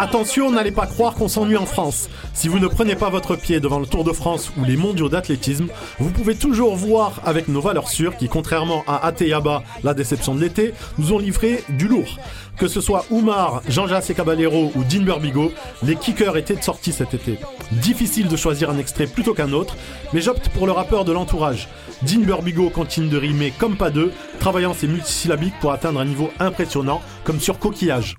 [0.00, 2.08] Attention, n'allez pas croire qu'on s'ennuie en France.
[2.32, 5.08] Si vous ne prenez pas votre pied devant le Tour de France ou les mondiaux
[5.08, 5.66] d'athlétisme,
[5.98, 10.40] vous pouvez toujours voir avec nos valeurs sûres qui, contrairement à Ateyaba, la déception de
[10.40, 12.16] l'été, nous ont livré du lourd.
[12.56, 15.50] Que ce soit Oumar, Jean-Jacques Caballero ou Dean Burbigo,
[15.82, 17.36] les kickers étaient de sortie cet été.
[17.72, 19.76] Difficile de choisir un extrait plutôt qu'un autre,
[20.12, 21.68] mais j'opte pour le rappeur de l'entourage.
[22.02, 26.30] Dean Burbigo continue de rimer comme pas deux, travaillant ses multisyllabiques pour atteindre un niveau
[26.38, 28.16] impressionnant, comme sur Coquillage.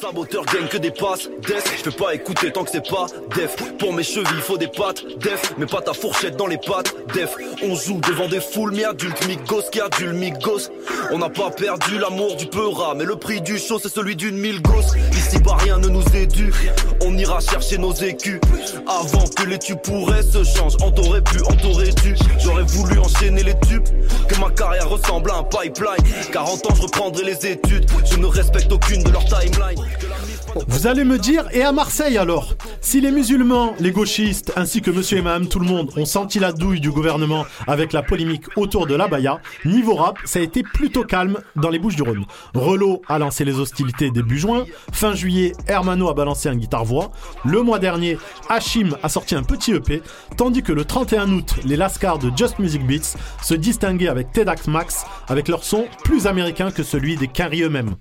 [0.00, 3.54] Saboteur gagne que des passes, def, je peux pas écouter tant que c'est pas def.
[3.78, 6.94] Pour mes chevilles, il faut des pattes, def, mais pas ta fourchette dans les pattes,
[7.14, 7.36] def.
[7.62, 10.70] On joue devant des foules, mi-adultes, mi-gos, qui adulte, mi-gos.
[11.12, 14.36] On n'a pas perdu l'amour du peura, mais le prix du show c'est celui d'une
[14.36, 14.94] mille gosses.
[15.12, 16.54] Ici bas rien ne nous éduque,
[17.02, 18.40] on ira chercher nos écus.
[18.88, 22.16] Avant que les tubes pourraient se changer, on t'aurait pu, on t'aurait dû.
[22.40, 23.86] J'aurais voulu enchaîner les tubes,
[24.28, 26.04] que ma carrière ressemble à un pipeline.
[26.32, 29.83] 40 ans je reprendrai les études, je ne respecte aucune de leurs timelines.
[30.68, 32.54] Vous allez me dire, et à Marseille alors?
[32.80, 36.38] Si les musulmans, les gauchistes, ainsi que monsieur et madame tout le monde ont senti
[36.38, 40.42] la douille du gouvernement avec la polémique autour de la Baïa, niveau rap, ça a
[40.42, 42.24] été plutôt calme dans les Bouches du Rhône.
[42.54, 47.10] Relo a lancé les hostilités début juin, fin juillet, Hermano a balancé un guitare-voix,
[47.44, 48.18] le mois dernier,
[48.48, 50.02] Hachim a sorti un petit EP,
[50.36, 54.68] tandis que le 31 août, les Lascars de Just Music Beats se distinguaient avec TEDx
[54.68, 57.96] Max, avec leur son plus américain que celui des Carrie eux-mêmes.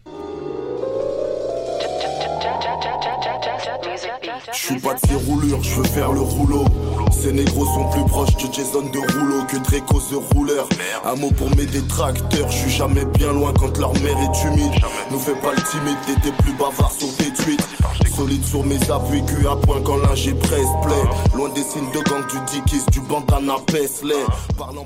[4.63, 6.63] Suis pas de ces roulures, je veux faire le rouleau.
[7.11, 10.69] Ces négros sont plus proches de Jason de rouleau que Draco the rouleur.
[11.05, 14.71] Un mot pour mes détracteurs, je suis jamais bien loin quand leur mère est humide.
[15.11, 17.67] Nous fais pas le timide, t'étais plus bavard sur tes tweets.
[18.15, 21.35] Solide sur mes appuis, cul à point quand là j'ai presse play.
[21.35, 23.55] Loin des signes de gang du Dickies, du bandana.
[24.57, 24.85] Parlant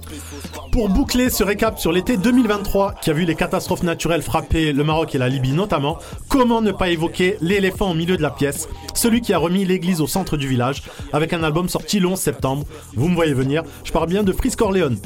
[0.72, 4.84] Pour boucler ce récap sur l'été 2023 qui a vu les catastrophes naturelles frapper le
[4.84, 5.98] Maroc et la Libye notamment,
[6.30, 10.02] comment ne pas évoquer l'éléphant au milieu de la pièce, celui qui a remis l'église
[10.02, 12.66] au centre du village avec un album sorti le 11 septembre.
[12.96, 14.98] Vous me voyez venir, je parle bien de Freeze Corleone.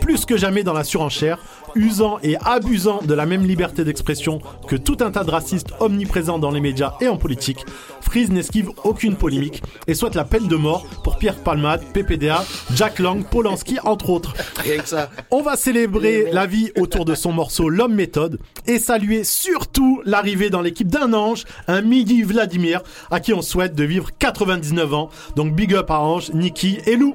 [0.00, 1.38] Plus que jamais dans la surenchère,
[1.74, 6.38] usant et abusant de la même liberté d'expression que tout un tas de racistes omniprésents
[6.38, 7.64] dans les médias et en politique,
[8.00, 12.98] Freeze n'esquive aucune polémique et souhaite la peine de mort pour Pierre Palmade, PPDA, Jack
[12.98, 14.34] Lang, Polanski, entre autres.
[14.58, 15.10] Rien que ça.
[15.30, 20.50] On va célébrer la vie autour de son morceau L'homme méthode et saluer surtout l'arrivée
[20.50, 25.10] dans l'équipe d'un ange, un Midi Vladimir, à qui on souhaite de vivre 99 ans.
[25.36, 27.14] Donc big up à Ange, Niki et Lou.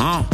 [0.00, 0.24] Hein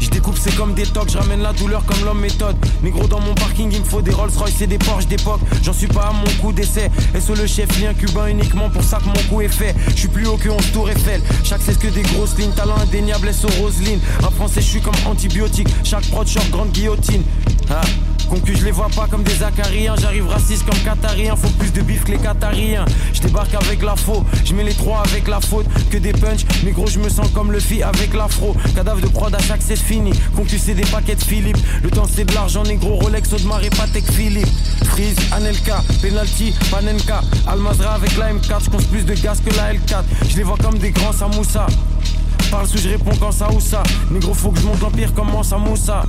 [0.00, 2.56] Je c'est comme des tocs, je ramène la douleur comme l'homme méthode.
[2.82, 5.40] Négro dans mon parking, il me faut des Rolls Royce et des Porsche d'époque.
[5.64, 6.90] J'en suis pas à mon coup d'essai.
[7.14, 9.74] Et sur le chef, lien cubain uniquement pour ça que mon coup est fait.
[9.88, 11.20] Je suis plus haut que 11 tour Eiffel.
[11.42, 14.00] Chaque c'est que des grosses lignes, talent indéniable, S au Roselyne.
[14.22, 15.68] En français, je suis comme antibiotique.
[15.82, 17.24] Chaque prod, short, grande guillotine.
[17.68, 17.80] Ah.
[18.30, 19.96] Concu, je les vois pas comme des acariens.
[20.00, 21.34] J'arrive raciste comme qatarien.
[21.34, 22.84] Faut plus de bif que les qatariens.
[23.12, 24.24] Je débarque avec la faux.
[24.44, 25.66] Je mets les trois avec la faute.
[25.90, 26.42] Que des punch.
[26.64, 28.54] Mais gros, je me sens comme le fi avec l'afro.
[28.76, 30.12] Cadavre de prod à chaque c'est fini.
[30.36, 31.58] Concu, c'est des paquets de Philippe.
[31.82, 32.94] Le temps, c'est de l'argent négro.
[33.00, 34.48] Rolex, Audemars et Patek Philippe.
[34.84, 35.82] Freeze, Anelka.
[36.00, 37.22] Penalty, Panenka.
[37.48, 38.62] Almazra avec la M4.
[38.78, 40.04] Je plus de gaz que la L4.
[40.28, 41.66] Je les vois comme des grands Samoussa.
[42.52, 43.82] Parle sous, je réponds quand ça ou ça.
[44.08, 46.04] Négro, faut que je monte l'empire comme moi, Samoussa.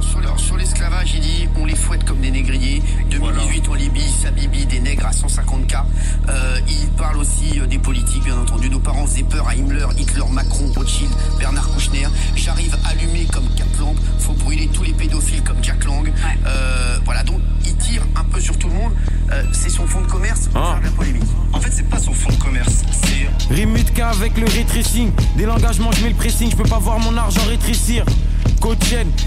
[0.00, 2.82] Sur, leur- sur l'esclavage, il dit on les fouette comme des négriers.
[3.10, 5.84] 2018 en Libye, Sabibi, des nègres à 150K.
[6.28, 8.68] Euh, il parle aussi euh, des politiques, bien entendu.
[8.70, 12.06] Nos parents faisaient peur à Himmler, Hitler, Macron, Rothschild, Bernard Kouchner.
[12.34, 13.94] J'arrive allumé comme Kaplan.
[14.18, 16.12] Faut brûler tous les pédophiles comme Jack Lang.
[16.46, 18.92] Euh, voilà, donc il tire un peu sur tout le monde.
[19.32, 21.22] Euh, c'est son fonds de commerce pour faire de la polémique.
[21.52, 25.10] En fait, c'est pas son fonds de commerce, c'est Rimutka avec le rétrécing.
[25.36, 26.50] Dès l'engagement, je mets le pressing.
[26.50, 28.04] Je peux pas voir mon argent rétrécir.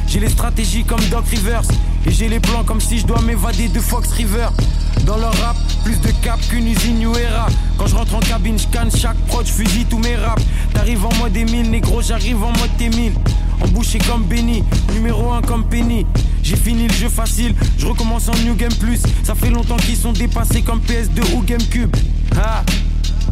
[0.07, 1.63] J'ai les stratégies comme Doc Rivers.
[2.05, 4.47] Et j'ai les plans comme si je dois m'évader de Fox River.
[5.05, 7.47] Dans leur rap, plus de cap qu'une usine New Era.
[7.77, 10.43] Quand je rentre en cabine, je canne chaque prod, je fusille tous mes raps.
[10.73, 13.13] T'arrives en mode Emile, négro, j'arrive en mode T1000.
[13.61, 16.05] Embouché comme Benny, numéro 1 comme Penny.
[16.43, 18.99] J'ai fini le jeu facile, je recommence en New Game Plus.
[19.23, 21.95] Ça fait longtemps qu'ils sont dépassés comme PS2 ou GameCube.
[22.35, 22.63] Ah,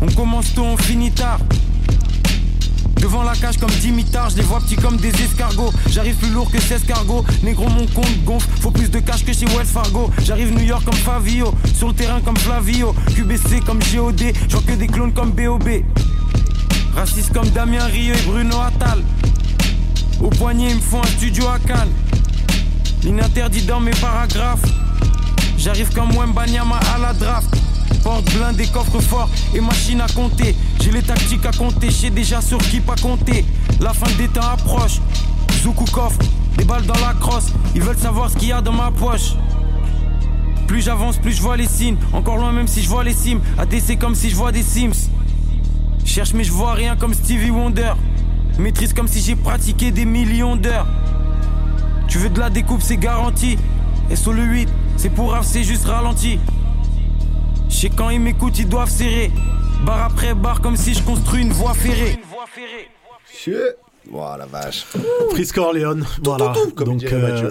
[0.02, 1.40] on commence tôt, on finit tard.
[3.00, 5.72] Devant la cage comme Dimitar, je les vois petits comme des escargots.
[5.90, 7.24] J'arrive plus lourd que 16 cargos.
[7.44, 8.48] Négro, mon compte gonfle.
[8.62, 10.10] Faut plus de cash que chez Wells Fargo.
[10.24, 11.54] J'arrive New York comme Favio.
[11.76, 12.96] Sur le terrain comme Flavio.
[13.16, 14.34] QBC comme GOD.
[14.50, 15.68] J'vois que des clones comme BOB.
[16.96, 19.04] Raciste comme Damien Rieu et Bruno Attal.
[20.20, 21.92] Au poignet, ils me font un studio à Cannes.
[23.04, 24.66] L'ininterdit dans mes paragraphes.
[25.58, 27.50] J'arrive comme Wembanyama à la draft.
[28.04, 30.56] Porte blindée, coffre fort et machine à compter.
[30.82, 33.46] J'ai les tactiques à compter, j'ai déjà sur qui pas compter.
[33.80, 35.00] La fin des temps approche.
[35.62, 36.20] Zoukou coffre,
[36.58, 37.52] des balles dans la crosse.
[37.76, 39.34] Ils veulent savoir ce qu'il y a dans ma poche.
[40.68, 41.98] Plus j'avance, plus je vois les signes.
[42.14, 43.40] Encore loin, même si je vois les cimes.
[43.58, 45.10] ADC comme si je vois des Sims.
[46.04, 47.94] Cherche, mais je vois rien comme Stevie Wonder.
[48.60, 50.88] Maîtrise comme si j'ai pratiqué des millions d'heures.
[52.08, 53.58] Tu veux de la découpe, c'est garanti.
[54.10, 56.40] Et le 8, c'est pour Raph, c'est juste ralenti.
[57.70, 59.32] Je sais quand ils m'écoutent, ils doivent serrer.
[59.86, 62.20] Barre après barre, comme si je construis une voie ferrée.
[64.10, 64.86] Voilà, vache.
[65.32, 66.54] Frisco Orléans, voilà.
[66.78, 67.50] comme Donc, euh,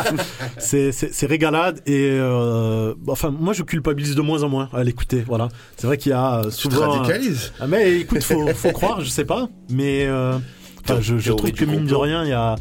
[0.58, 4.82] c'est c'est- c'est régalade et euh, enfin moi je culpabilise de moins en moins à
[4.82, 5.22] l'écouter.
[5.24, 5.46] Voilà,
[5.76, 6.90] c'est vrai qu'il y a euh, souvent.
[6.90, 7.52] radicalises.
[7.60, 10.38] Ah, mais écoute, faut faut croire, je sais pas, mais euh,
[10.84, 12.56] enfin, je, je trouve que mine de rien il y a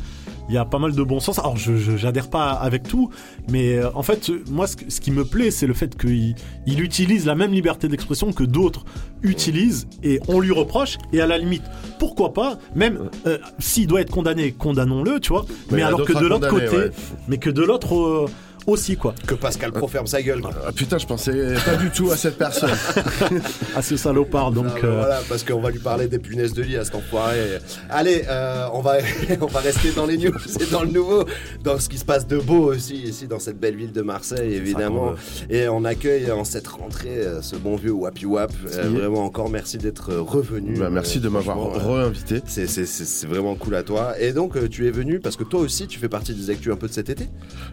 [0.52, 1.40] il y a pas mal de bon sens.
[1.40, 3.10] Alors je je- j'adhère pas avec tout,
[3.50, 6.36] mais euh, en fait moi ce, ce qui me plaît c'est le fait qu'il
[6.68, 8.84] il utilise la même liberté d'expression que d'autres
[9.24, 11.64] utilisent et on lui reproche et à la limite
[12.00, 16.26] pourquoi pas même euh, s'il doit être condamné condamnons-le tu vois Mais alors que de
[16.28, 16.92] l'autre côté ouais.
[17.30, 18.26] mais que de l'autre euh,
[18.68, 20.42] aussi quoi Que Pascal Pro ferme sa gueule.
[20.42, 20.52] quoi.
[20.68, 22.70] Ah, putain, je pensais pas du tout à cette personne.
[23.76, 26.54] à ce salopard donc Ah, bah, euh, Voilà, parce qu'on va lui parler des punaises
[26.54, 27.60] de lit à cet enfoiré.
[27.90, 28.98] Allez, euh, on, va,
[29.42, 31.26] on va rester dans les news et dans le nouveau,
[31.64, 34.54] dans ce qui se passe de beau aussi ici dans cette belle ville de Marseille,
[34.54, 35.14] évidemment.
[35.50, 38.52] Et on accueille en cette rentrée euh, ce bon vieux Wapi Wap.
[38.74, 40.78] Euh, vraiment encore merci d'être revenu.
[40.78, 42.42] Bah, merci Euh, de m'avoir re-invité.
[42.46, 44.14] C'est c'est- c'est- c'est vraiment cool à toi.
[44.20, 46.76] Et donc, tu es venu parce que toi aussi, tu fais partie des actus un
[46.76, 47.28] peu de cet été?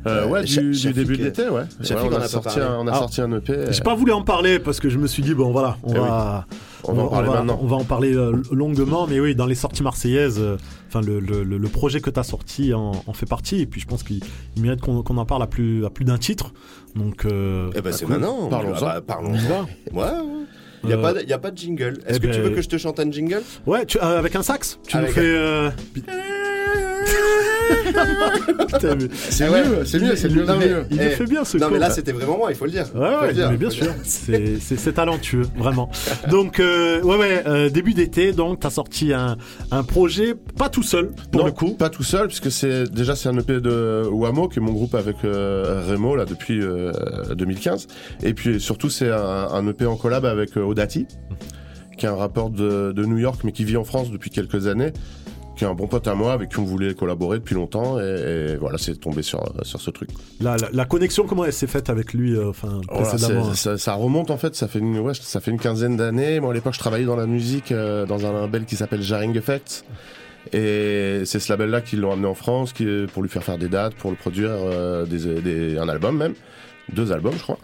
[0.07, 1.63] Euh, ouais, du, du début de euh, l'été, ouais.
[1.91, 3.53] On, a sorti un, on a Alors, sorti un EP.
[3.53, 5.93] euh, j'ai pas voulu en parler parce que je me suis dit bon voilà on
[5.95, 6.47] Eh va
[6.85, 7.59] On va en parler maintenant.
[7.63, 10.57] on va en parler euh, longuement mais oui dans les sorties marseillaises euh,
[10.89, 13.67] enfin le, le, le- le projet que tu as sorti en, en fait partie et
[13.67, 14.21] puis je pense qu'il
[14.57, 16.53] il mérite qu'on en parle à plus à plus d'un titre
[16.95, 18.49] donc euh, Eh ben, bah, c'est maintenant.
[18.49, 18.75] Parlons-en.
[18.77, 19.33] Ah bah, parlons.
[19.33, 19.39] Ouais,
[19.93, 20.11] ouais.
[20.85, 21.99] Il n'y a, Euh, pas de- y a pas de jingle.
[22.07, 23.43] Est-ce eh que tu ben- veux que je te chante un jingle?
[23.67, 24.79] Ouais tu, euh, avec un sax?
[24.87, 25.71] Tu Avec nous fais un- euh,
[29.31, 29.69] C'est Ah ouais.
[29.69, 30.45] mieux, c'est mieux, c'est mieux.
[30.47, 30.85] C'est mais- mieux.
[30.91, 32.87] il Eh, fait bien ce Non, mais là, c'était vraiment moi, il faut le dire.
[32.95, 33.51] Ouais, ouais, le dire.
[33.51, 35.91] mais bien sûr, c'est c'est- c'est talentueux, vraiment.
[36.31, 39.37] Donc, euh, ouais, ouais, euh, début d'été, donc, t'as sorti un,
[39.71, 41.71] un projet, pas tout seul, pour non, le coup.
[41.75, 44.95] pas tout seul, puisque c'est déjà c'est un EP de Wamo, qui est mon groupe
[44.95, 46.93] avec euh, Remo là depuis euh,
[47.35, 47.87] 2015,
[48.23, 51.07] et puis surtout c'est un, un EP en collab avec euh, Odati,
[51.97, 54.67] qui est un rappeur de, de New York mais qui vit en France depuis quelques
[54.69, 54.93] années,
[55.59, 58.53] qui est un bon pote à moi avec qui on voulait collaborer depuis longtemps, et,
[58.53, 60.09] et voilà c'est tombé sur sur ce truc.
[60.41, 63.77] La, la, la connexion, comment elle s'est faite avec lui, euh, enfin, Voilà, c'est- ça,
[63.77, 66.41] ça remonte en fait, ça fait une, ouais, ça fait une quinzaine d'années.
[66.41, 69.37] Moi à l'époque je travaillais dans la musique euh, dans un label qui s'appelle Jarring
[69.37, 69.85] Effects.
[70.53, 73.69] Et c'est ce label-là qui l'ont amené en France qui, pour lui faire faire des
[73.69, 76.35] dates, pour le produire euh, des, des- un album même,
[76.93, 77.59] deux albums je crois.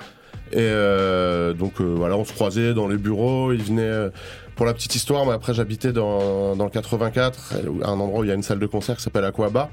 [0.54, 3.82] Et euh, donc euh, voilà, on se croisait dans les bureaux, il venait...
[3.82, 4.10] euh,
[4.56, 8.24] pour la petite histoire, moi après j'habitais dans, dans le 84, à un endroit où
[8.24, 9.68] il y a une salle de concert qui s'appelle Aquaba.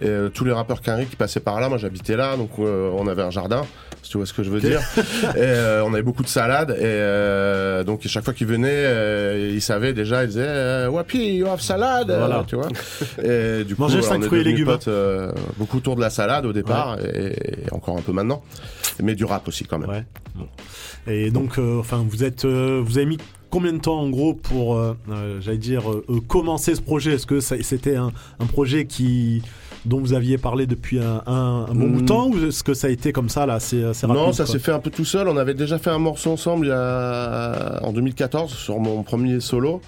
[0.00, 2.90] Et euh, tous les rappeurs Quinry qui passaient par là, moi j'habitais là, donc euh,
[2.96, 3.62] on avait un jardin,
[4.02, 4.80] si tu vois ce que je veux dire.
[4.96, 9.50] et euh, on avait beaucoup de salades, et euh, donc chaque fois qu'ils venaient, euh,
[9.52, 12.44] ils savaient déjà, ils disaient euh, Wapi, you have salade, euh, Voilà.
[12.46, 12.68] tu vois.
[13.24, 14.66] Et du coup, Manger on est fruits et devenus légumes.
[14.66, 18.42] potes, euh, beaucoup autour de la salade au départ, et, et encore un peu maintenant,
[19.02, 19.90] mais du rap aussi quand même.
[19.90, 20.04] Ouais.
[20.34, 20.46] Bon.
[21.06, 23.18] Et donc, euh, enfin, vous êtes, euh, vous avez mis
[23.50, 24.94] combien de temps en gros pour, euh,
[25.40, 27.14] j'allais dire, euh, commencer ce projet?
[27.14, 29.42] Est-ce que c'était un, un projet qui
[29.84, 32.06] dont vous aviez parlé depuis un, un- un bon bout de Mm.
[32.06, 34.72] temps ou est-ce que ça a été comme ça là rapide Non, ça s'est fait
[34.72, 35.28] un peu tout seul.
[35.28, 37.80] On avait déjà fait un morceau ensemble il y a...
[37.82, 39.82] en 2014 sur mon premier solo.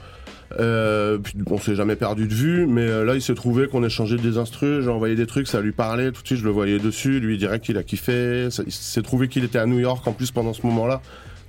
[0.52, 1.18] Euh,
[1.50, 4.38] on s'est jamais perdu de vue, mais euh, là il s'est trouvé qu'on échangeait des
[4.38, 7.18] instrus, j'ai envoyé des trucs, ça lui parlait, tout de suite je le voyais dessus,
[7.18, 10.30] lui direct il a kiffé, il s'est trouvé qu'il était à New York en plus
[10.30, 11.02] pendant ce moment-là,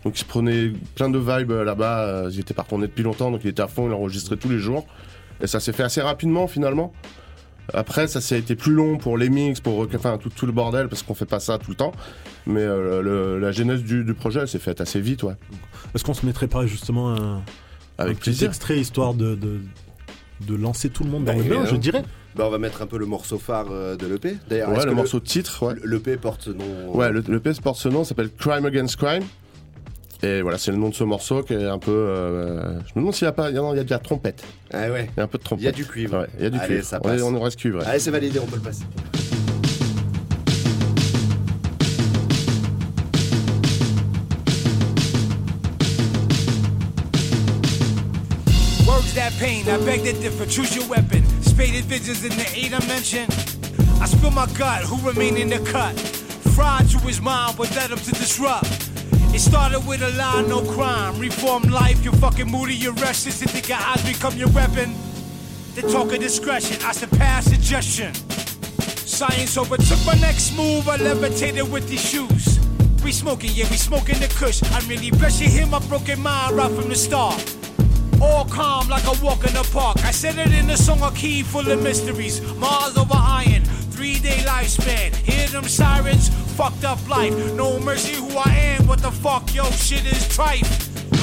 [0.03, 3.29] donc il se prenait plein de vibes euh, là-bas, il était pas retourné depuis longtemps,
[3.29, 4.87] donc il était à fond, il enregistrait tous les jours,
[5.41, 6.91] et ça s'est fait assez rapidement finalement.
[7.73, 11.13] Après, ça, a été plus long pour les mix, pour tout, le bordel, parce qu'on
[11.13, 11.91] fait pas ça tout le temps.
[12.45, 15.33] Mais la genèse du, projet, s'est faite assez vite, ouais.
[15.93, 17.41] Est-ce qu'on se mettrait pas justement un,
[17.97, 18.47] Avec un petit plaisir.
[18.49, 19.59] extrait histoire de, de,
[20.47, 21.79] de lancer tout le monde dans Bah, le bain, je évidemment.
[21.79, 22.03] dirais
[22.35, 24.37] Bah, on va mettre un peu le morceau phare euh, de l'EP.
[24.49, 25.73] D'ailleurs, Ouais, le morceau de titre, ouais.
[25.83, 26.93] L'EP porte ce nom.
[26.93, 29.23] Ouais, le, le PS porte ce nom, s'appelle Crime Against Crime.
[30.23, 31.91] Et voilà, c'est le nom de ce morceau qui est un peu.
[31.91, 33.51] euh, je me demande s'il y a pas.
[33.51, 34.43] Il y, a, il y a de la trompette.
[34.73, 35.09] Ah ouais.
[35.15, 35.61] Il y a un peu de trompette.
[35.61, 36.21] Il y a du cuivre.
[36.21, 36.85] Ouais, il y a du Allez, cuivre.
[36.85, 37.21] ça on, est- passe.
[37.21, 37.79] on reste cuivre.
[37.79, 37.85] ouais.
[37.85, 38.83] Allez, c'est validé, on peut le passer.
[49.69, 50.45] I beg to differ.
[50.45, 51.25] Choose your weapon.
[51.41, 53.25] Spaded visions in the eight dimension.
[53.99, 55.97] I spill my gut, who remain in the cut.
[56.55, 58.67] Fried to his mind, but led him to disrupt.
[59.35, 61.19] It started with a lie, no crime.
[61.19, 63.41] Reform life, you're fucking moody, you're restless.
[63.41, 64.95] You think your eyes become your weapon.
[65.75, 68.13] They talk of discretion, I surpass suggestion.
[69.05, 72.59] Science overtook my next move, I levitated with these shoes.
[73.03, 74.63] We smoking, yeah, we smoking the kush.
[74.71, 77.56] I'm really blessed you hear my broken mind right from the start.
[78.21, 79.97] All calm like a walk in the park.
[80.03, 82.41] I said it in a song, a key full of mysteries.
[82.55, 85.15] Mars over iron, three day lifespan.
[85.15, 87.33] Hear them sirens, fucked up life.
[87.53, 90.65] No mercy who I am, what the fuck, yo, shit is tripe.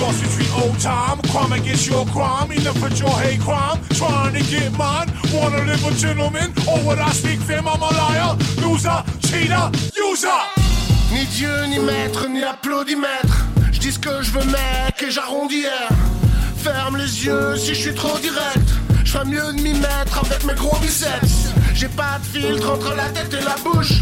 [0.00, 3.78] Lost between old time, crime against your crime, enough for your hate crime.
[3.90, 6.52] Trying to get mine, wanna live a gentleman.
[6.68, 10.40] Or what I speak, fam, I'm a liar, loser, cheater, user.
[11.12, 13.46] Ni Dieu, ni maître, ni applaudimètre.
[13.72, 15.90] Je dis ce que je veux, mec, et j'arrondis hier.
[16.64, 18.70] Ferme les yeux si je suis trop direct.
[19.04, 21.52] Je ferais mieux de m'y mettre avec mes gros biceps.
[21.74, 24.00] J'ai pas de filtre entre la tête et la bouche.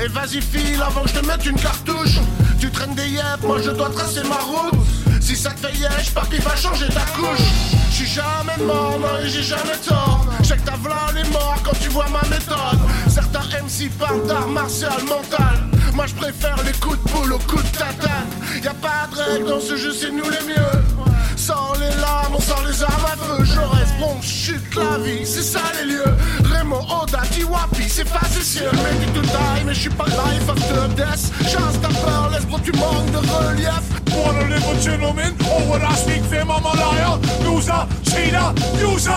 [0.00, 2.20] Et vas-y, file avant que je te mette une cartouche.
[2.60, 4.78] Tu traînes des yeux, moi je dois tracer ma route.
[5.20, 7.48] Si ça te fait yèche, papy va changer ta couche?
[7.90, 10.24] Je suis jamais mort, non, et j'ai jamais tort.
[10.44, 12.78] Chaque que v'là les morts quand tu vois ma méthode.
[13.08, 15.66] Certains MC parlent d'art martial mental.
[15.92, 18.30] Moi je préfère les coups de boule aux coups de tatane.
[18.62, 21.13] Y a pas de règle dans ce jeu, c'est nous les mieux.
[21.36, 23.44] Sans les larmes, on sort les armes à feu.
[23.44, 26.14] Jaurès, bon, chute la vie, c'est ça les lieux.
[26.44, 28.68] Raymond, Oda, Tiwapi, c'est facile.
[28.72, 31.32] Mais du tout die, mais je suis pas life after death.
[31.42, 33.84] Chasse ta peur, laisse bro, tu manques de relief.
[34.14, 39.10] Wanna live a gentleman, or what I speak, fam, I'm a liar, loser, cheater, user.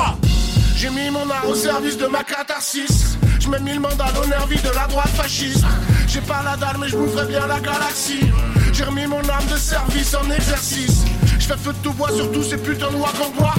[0.75, 3.17] J'ai mis mon art au service de ma catharsis.
[3.39, 5.65] Je mets mille mandats l'honneur vie de la droite fasciste.
[6.07, 8.29] J'ai pas la dalle, mais je boufferai bien la galaxie.
[8.73, 11.03] J'ai remis mon âme de service en exercice.
[11.47, 13.55] Je fais feu de tout bois sur tous ces putains de qu'on boit.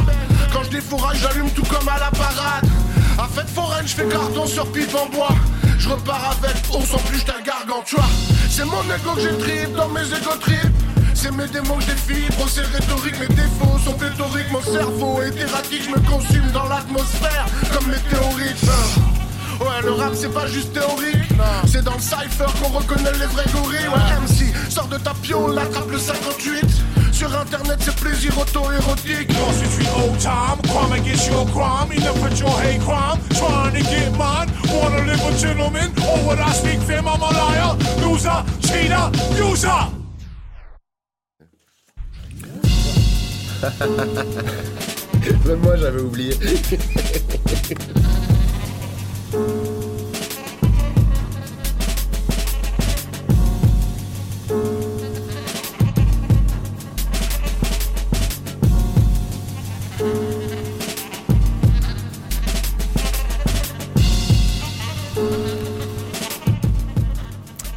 [0.53, 2.67] Quand je défouraille, j'allume tout comme à la parade.
[3.17, 5.35] À fête foraine, je fais carton sur pipe en bois.
[5.79, 8.05] Je repars avec, on s'en plus, j't'ai gargantua.
[8.51, 10.69] C'est mon ego que j'ai trip dans mes ego trips.
[11.15, 15.85] C'est mes démons que Bro, c'est rhétorique, mes défauts sont pléthoriques, mon cerveau est erratique,
[15.85, 19.18] je me consume dans l'atmosphère comme météorites.
[19.61, 21.17] Ouais, le rap c'est pas juste théorique,
[21.67, 23.89] c'est dans le cypher qu'on reconnaît les vrais gorilles.
[23.89, 26.65] Ouais, MC, sors de ta piole, attrape le 58.
[27.13, 29.29] Sur internet, c'est plaisir auto-érotique.
[29.33, 33.19] Lost between old time, crime against your crime, enough for your hate crime.
[33.35, 37.31] Trying to get mine, wanna live a gentleman, or what I speak, fam, I'm a
[37.31, 39.89] liar, loser, cheater, user.
[45.45, 46.35] Même moi j'avais oublié.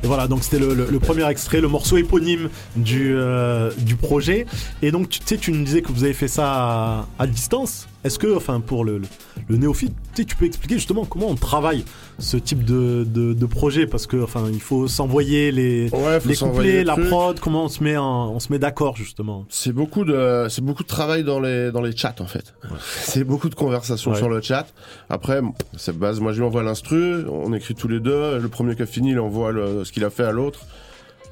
[0.03, 3.71] Voilà, donc c'était le, premier extrait, le morceau éponyme du, euh,
[4.01, 4.45] projet.
[4.81, 7.87] Et donc, tu sais, tu nous disais que vous avez fait ça à distance.
[8.03, 9.05] Est-ce que, enfin, pour le, le,
[9.47, 11.85] le néophyte, tu peux expliquer justement comment on travaille
[12.17, 13.85] ce type de, de, de projet?
[13.85, 17.67] Parce que, enfin, il faut s'envoyer les, Ouais, faut les couplets, la prod, comment on
[17.67, 19.45] se met, en- on se met d'accord justement.
[19.49, 22.55] C'est beaucoup de c'est beaucoup de travail dans les dans les chats en fait.
[23.03, 24.17] C'est beaucoup de conversations Ouais.
[24.17, 24.65] sur le chat.
[25.09, 25.39] Après
[25.77, 28.81] c'est base moi je lui envoie l'instru, on écrit tous les deux, le premier qui
[28.81, 30.61] a fini il envoie le- ce qu'il a fait à l'autre.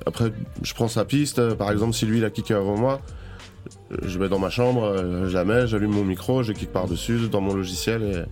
[0.05, 3.01] Après je prends sa piste, par exemple si lui il a kické avant moi,
[4.03, 7.53] je vais dans ma chambre, euh, mets, j'allume mon micro, je kick par-dessus dans mon
[7.53, 8.23] logiciel et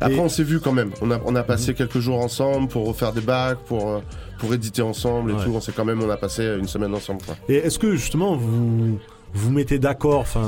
[0.00, 0.90] après Et- on s'est vu quand même.
[1.00, 4.00] On a on a passé quelques jours ensemble pour refaire des bacs, pour euh,
[4.38, 5.44] pour éditer ensemble et Ouais.
[5.44, 5.52] tout.
[5.54, 7.36] On s'est quand même on a passé une semaine ensemble quoi.
[7.48, 8.98] Et est-ce que justement vous
[9.34, 10.46] vous mettez d'accord enfin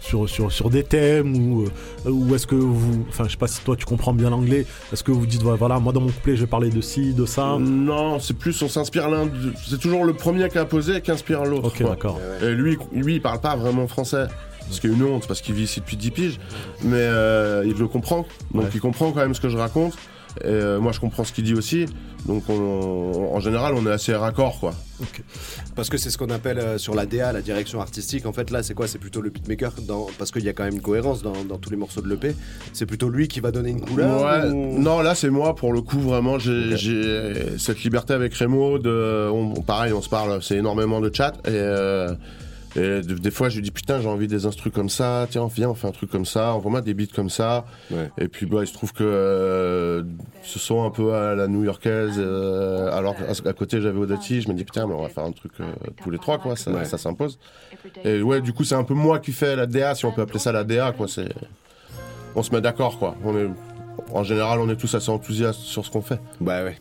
[0.00, 1.64] sur, sur, sur des thèmes ou,
[2.06, 4.66] euh, ou est-ce que vous enfin je sais pas si toi tu comprends bien l'anglais
[4.92, 7.26] est-ce que vous dites voilà moi dans mon couplet je vais parler de ci de
[7.26, 9.26] ça Non, c'est plus on s'inspire l'un.
[9.26, 11.68] de- C'est toujours le premier qui a posé qui inspire l'autre.
[11.68, 12.18] Ok, d'accord.
[12.42, 14.26] Et lui, lui, il parle pas vraiment français.
[14.70, 16.40] Ce qui est une honte parce qu'il vit ici depuis 10 piges.
[16.82, 18.26] Mais euh, il le comprend.
[18.52, 18.68] Donc Ouais.
[18.74, 19.94] il comprend quand même ce que je raconte.
[20.42, 21.86] Et euh, moi je comprends ce qu'il dit aussi.
[22.26, 24.74] Donc on- en général on est assez raccord quoi.
[25.74, 28.26] Parce que c'est ce qu'on appelle euh, sur la DA, la direction artistique.
[28.26, 28.86] En fait, là, c'est quoi?
[28.86, 30.06] C'est plutôt le beatmaker, dans...
[30.18, 32.34] parce qu'il y a quand même une cohérence dans, dans tous les morceaux de l'EP.
[32.72, 35.72] C'est plutôt lui qui va donner une couleur Ouais, ou- non, là c'est moi pour
[35.72, 36.38] le coup vraiment.
[36.38, 38.78] J'ai cette liberté avec Rémo.
[38.78, 40.42] De, on- pareil, on se parle.
[40.42, 42.14] C'est énormément de chat et, euh,
[42.76, 45.26] et de- des fois je lui dis putain j'ai envie des instrus comme ça.
[45.30, 46.52] Tiens viens on fait un truc comme ça.
[46.54, 47.64] Envoie-moi des beats comme ça.
[48.18, 50.02] Et puis bah il se trouve que euh,
[50.42, 52.14] ce son un peu à la New-Yorkaise.
[52.18, 54.40] euh, alors à, à côté j'avais Odati.
[54.42, 55.64] Je me dis putain mais on va faire un truc euh,
[56.02, 56.56] tous les trois quoi.
[56.56, 56.84] Ça, Ouais.
[56.84, 57.38] ça s'impose.
[58.04, 60.22] Et ouais du coup c'est un peu moi qui fais la DA si on peut
[60.22, 61.06] appeler ça la DA quoi.
[61.08, 61.28] C'est
[62.34, 63.14] on se met d'accord quoi.
[63.24, 63.48] On est
[64.12, 66.20] en général, on est tous assez enthousiastes sur ce qu'on fait.
[66.40, 66.76] Bah ouais.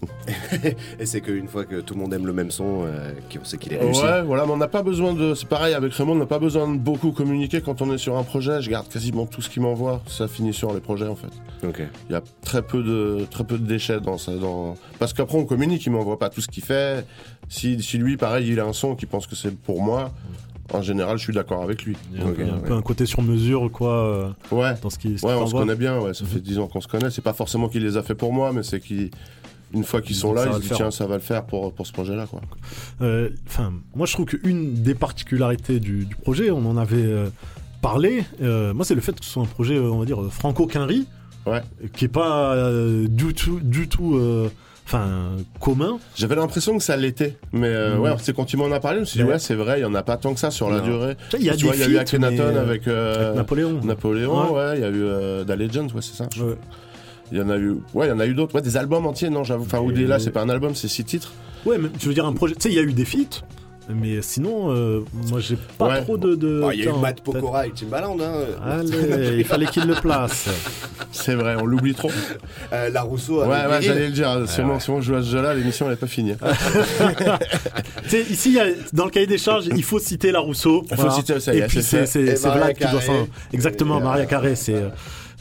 [0.99, 3.11] Et c'est qu'une fois que tout le monde aime le même son, euh,
[3.43, 4.03] sait qu'il est réussi.
[4.03, 5.34] Ouais, voilà, mais on n'a pas besoin de.
[5.34, 8.18] C'est pareil avec Raymond, on n'a pas besoin de beaucoup communiquer quand on est sur
[8.18, 8.61] un projet.
[8.61, 10.01] Je garde quasiment tout ce qu'il m'envoie.
[10.07, 11.32] Ça finit sur les projets en fait.
[11.68, 11.82] Ok.
[12.09, 14.34] Il y a très peu de très peu de déchets dans ça.
[14.36, 14.76] Dans...
[14.99, 17.05] Parce qu'après on communique, il m'envoie pas tout ce qu'il fait.
[17.49, 20.11] Si, si lui, pareil, il a un son qui pense que c'est pour moi.
[20.74, 21.95] En général, je suis d'accord avec lui.
[22.13, 23.91] Il y a un, peu un côté sur mesure, quoi.
[23.91, 24.74] euh, Ouais.
[24.82, 26.67] Dans ce qui, ce Ouais, qu'il on se connaît bien, ouais, ça fait 10 ans
[26.67, 27.09] qu'on se connaît.
[27.11, 29.09] C'est pas forcément qu'il les a fait pour moi, mais c'est qu'une
[29.84, 31.86] fois qu'ils Ils sont là, ils se disent tiens, ça va le faire pour, pour
[31.88, 32.26] ce projet-là.
[32.28, 32.41] Quoi.
[33.01, 33.30] Euh,
[33.95, 37.30] moi je trouve qu'une des particularités du, du projet, on en avait euh,
[37.82, 40.21] parlé, euh, moi c'est le fait que ce soit un projet, euh, on va dire,
[40.21, 41.07] euh, franco-quinri,
[41.93, 44.49] qui est pas euh, du tout, du tout, euh,
[44.86, 45.98] enfin, commun.
[46.16, 48.02] J'avais l'impression que ça l'était, mais euh, Mhm.
[48.02, 49.34] ouais, c'est quand il m'en a parlé, je me suis dit, Ouais.
[49.34, 51.16] ouais, c'est vrai, il y en a pas tant que ça sur la durée.
[51.30, 53.36] Tu il y a Tu vois, des y a eu Akhenaton euh, avec, euh, avec
[53.38, 53.80] Napoléon.
[53.84, 54.60] Napoléon, Ouais.
[54.60, 56.28] ouais, il y a eu euh, Legend, ouais, c'est ça.
[56.28, 56.56] crois.
[57.32, 59.06] Il y en a eu, ouais, il y en a eu d'autres, ouais, des albums
[59.08, 59.64] entiers, non, j'avoue.
[59.66, 61.32] Enfin, Et- Oudé, là, c'est pas un album, c'est six titres.
[61.66, 62.54] Ouais, mais je veux dire un projet.
[62.56, 63.42] Tu sais, il y a eu des feats,
[63.90, 66.02] mais sinon, euh, moi j'ai pas Ouais.
[66.02, 66.36] trop de.
[66.36, 68.18] de Bah, Il y a eu Matt Pokora avec Timbaland.
[68.22, 68.34] Hein.
[68.66, 70.48] Allez, il fallait qu'il le place.
[71.12, 72.10] C'est vrai, on l'oublie trop.
[72.72, 74.46] Euh, la Rousseau Ouais, ouais, j'allais le dire.
[74.48, 74.80] Sûrement, ouais.
[74.80, 76.34] si on joue à ce jeu-là, l'émission, elle est pas finie.
[78.32, 80.84] Ici, y a- dans le cahier des charges, il faut citer la Rousseau.
[80.90, 82.06] Il faut citer, ça y Et est, puis c'est fait.
[82.08, 83.02] c'est Et c'est c'est Maria Vlad qui doit.
[83.52, 84.82] Exactement, Et, Maria euh, Carré, c'est.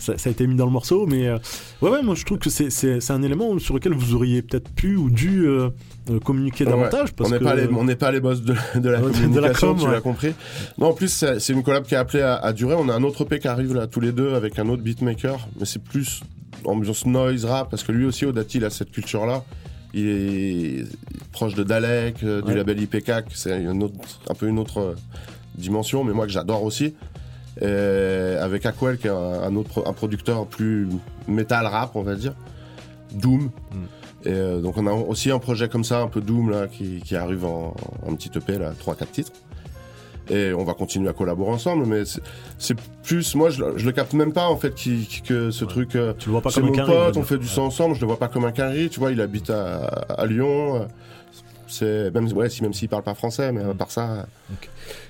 [0.03, 1.39] Ça, ça a été mis dans le morceau, mais euh,
[1.81, 4.97] ouais, ouais, moi je trouve que c'est- un élément sur lequel vous auriez peut-être pu
[4.97, 5.69] ou dû euh,
[6.11, 7.13] euh, communiquer Ouais, davantage.
[7.13, 7.45] Parce on n'est que...
[7.45, 9.93] pas les, pas boss de, de la De la communication, com, tu ouais.
[9.93, 10.33] l'as compris.
[10.79, 12.75] Non, en plus, c'est une collab qui est appelée à, à durer.
[12.77, 15.47] On a un autre EP qui arrive là tous les deux avec un autre beatmaker,
[15.61, 16.23] mais c'est plus
[16.65, 19.45] ambiance noise rap parce que lui aussi, Odati, il a cette culture-là.
[19.95, 20.85] Il est
[21.33, 22.55] proche de Dalek, du Ouais.
[22.57, 24.97] label IPK, c'est un peu une autre
[25.55, 26.95] dimension, mais moi que j'adore aussi.
[27.61, 30.89] Et avec Aquel, qui est un, un autre un producteur plus
[31.29, 32.35] metal rap, on va dire.
[33.13, 33.51] Doom.
[34.25, 37.03] Et euh, donc on a aussi un projet comme ça, un peu Doom, là, qui,
[37.05, 37.75] qui arrive en,
[38.07, 39.33] en petit EP, là, 3-4 titres.
[40.31, 42.05] Et on va continuer à collaborer ensemble, mais
[42.57, 45.51] c'est- plus, moi je, le- je le capte même pas en fait qui, qui- que
[45.51, 45.97] ce truc.
[45.97, 47.27] euh, Tu le vois pas comme un mon on va pote, on dire.
[47.29, 49.51] fait du son ensemble, je le vois pas comme un quinri, tu vois, il habite
[49.51, 50.87] à, à Lyon.
[51.83, 54.27] Euh, même ouais, si même s'il parle pas français, mais à part ça.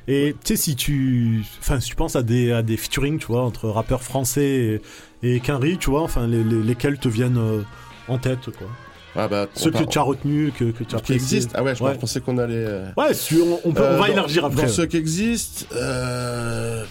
[0.09, 3.27] Et tu sais, si tu, enfin, si tu penses à des, à des featuring, tu
[3.27, 4.81] vois, entre rappeurs français
[5.23, 7.63] et, et Quinry, tu vois, enfin, les, les- lesquels te viennent euh,
[8.09, 8.69] en tête, quoi.
[9.15, 11.53] Ah bah, Ceux que tu as retenus, que, que tu as qui existent.
[11.55, 12.55] Ah ouais, je pensais qu'on allait.
[12.57, 14.63] euh, Ouais, si on, on peut, on euh, va dans- élargir après.
[14.63, 16.85] Dans ceux qui existent, euh,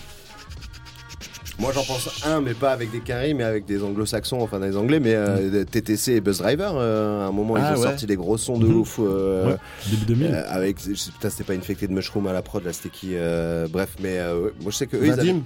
[1.62, 4.76] Moi j'en pense un, mais pas avec des Quinry, mais avec des anglo-saxons, enfin des
[4.76, 6.74] anglais, mais euh, TTC et Buzz Driver.
[6.76, 7.84] euh, à un moment, ils Ah ont ouais.
[7.88, 8.76] sorti des gros sons de Mhm.
[8.80, 8.99] ouf.
[8.99, 9.57] euh, Ouais,
[9.91, 10.32] début 2000.
[10.34, 13.89] euh, avec, putain, c'était pas Infected Mushroom à la prod, là, c'était qui euh, Bref,
[14.01, 15.43] mais euh, moi je sais que eux, ils avaient- Vadim,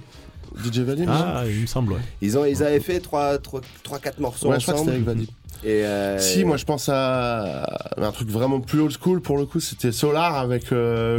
[0.64, 1.04] DJ Vadim.
[1.06, 2.00] Ah, il me semble, ouais.
[2.22, 4.92] Ils, ont, ils avaient fait 3-4 morceaux Ouais, je crois que ensemble.
[4.92, 5.24] c'était avec Vadim.
[5.64, 9.46] Et euh, Si, moi je pense à un truc vraiment plus old school pour le
[9.46, 11.18] coup, c'était Solar avec euh.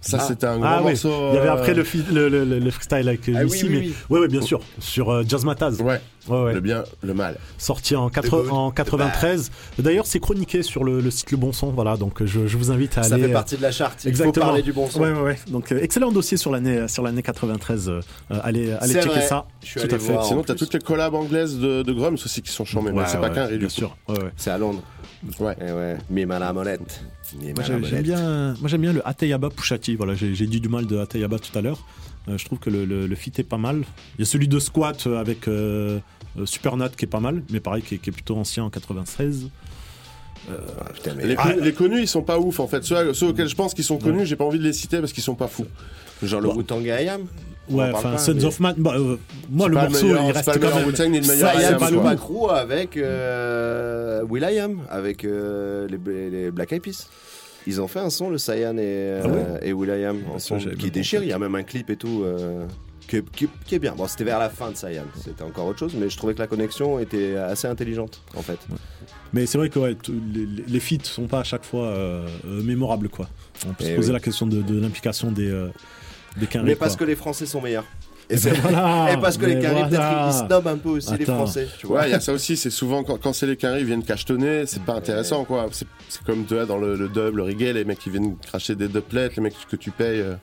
[0.00, 0.24] Ça Ah.
[0.26, 1.08] c'était un gros Ah oui, morceau.
[1.32, 3.44] il y avait euh, après le, fi- le, le, le- le freestyle avec Ah oui,
[3.44, 3.94] Missy, oui, mais oui.
[4.10, 5.80] ouais, ouais, bien sûr, sur euh, Jazz Mataz.
[5.80, 6.00] Ouais.
[6.28, 6.52] Ouais, ouais.
[6.52, 7.38] Le bien, le mal.
[7.56, 9.50] Sorti en, The 80 good, en the 93.
[9.78, 11.68] D'ailleurs, c'est chroniqué sur le, le site Le Bon Son.
[11.70, 13.24] Voilà, donc je, je vous invite à ça aller.
[13.24, 14.04] fait euh, partie de la charte.
[14.04, 14.34] Il Exactement.
[14.34, 15.00] faut parler du bon son.
[15.00, 15.38] Ouais, ouais, ouais.
[15.50, 17.88] Donc, euh, excellent dossier sur l'année sur l'année 93.
[17.88, 18.00] euh,
[18.30, 19.22] euh, allez allez checker vrai.
[19.22, 19.46] ça.
[19.62, 20.12] Je suis Tout allé à fait.
[20.12, 20.24] voir.
[20.26, 20.66] Sinon, t'as plus.
[20.66, 23.30] toutes les collabs anglaises de, de Grums aussi qui sont chambées, mais Ouais, c'est pas
[23.30, 23.78] qu'un bien du coup.
[23.80, 23.96] sûr.
[24.08, 24.30] Ouais, ouais.
[24.36, 24.82] C'est à Londres.
[25.40, 25.56] Ouais.
[25.60, 25.96] Et ouais.
[26.10, 27.02] Mime à la molette.
[27.54, 29.94] Moi j'aime bien, moi j'aime bien le Ateyaba Pushati.
[29.96, 31.78] Voilà, j'ai dit du mal de Ateyaba tout à l'heure.
[32.28, 33.84] Euh, je trouve que le, le, le fit est pas mal.
[34.16, 35.98] Il y a celui de Squat euh, avec euh,
[36.44, 39.48] Supernat qui est pas mal, mais pareil qui est, qui est plutôt ancien en 96.
[40.50, 40.52] Ah,
[40.94, 42.82] putain, mais- Les, Ah, les connus, ils sont pas ouf en fait.
[42.84, 45.12] Ceux, ceux auxquels je pense qu'ils sont connus, j'ai pas envie de les citer parce
[45.12, 45.66] qu'ils sont pas fous.
[46.22, 47.22] Genre le Wu-Tang et IAM
[47.70, 48.74] Ouais, enfin pas, Sons mais- of Man.
[48.78, 49.16] bah, euh,
[49.50, 50.86] moi C'est le pas le morceau meilleur- il c'est reste pas quand même.
[50.88, 51.56] Wu-Tang ni le meilleur pas
[52.56, 57.08] avec euh, Will.i.am, avec euh, les, les Black Eyed Peas.
[57.66, 60.56] Ils ont fait un son, le Cyan et, euh, Ah ouais et Will.i.am, un son
[60.58, 61.22] qui pas déchire.
[61.22, 62.64] Il y a même un clip et tout euh,
[63.06, 63.94] qui, qui- qui est bien.
[63.94, 66.38] Bon, c'était vers la fin de Cyan, c'était encore autre chose, mais je trouvais que
[66.38, 68.58] la connexion était assez intelligente en fait.
[69.34, 69.94] Mais c'est vrai que ouais,
[70.34, 73.28] les, les- feats sont pas à chaque fois euh, euh, mémorables quoi.
[73.68, 74.14] On peut se Eh poser oui.
[74.14, 75.68] la question de, de l'implication des euh,
[76.62, 77.04] Mais parce quoi.
[77.06, 77.84] que les Français sont meilleurs.
[78.30, 80.28] Et Et, c'est- voilà, et parce que les Carrés, peut-être voilà.
[80.30, 81.24] ils snobent un peu aussi les.
[81.24, 82.00] Français, tu vois.
[82.00, 84.02] Ouais, il y a ça aussi, c'est souvent quand, quand c'est les carrés, ils viennent
[84.04, 85.66] cachetonner, c'est pas intéressant quoi.
[85.72, 85.86] C'est
[86.26, 88.88] comme tu vois, dans le, le dub, le reggae, les mecs qui viennent cracher des
[88.88, 90.34] doublets, les mecs que tu payes euh,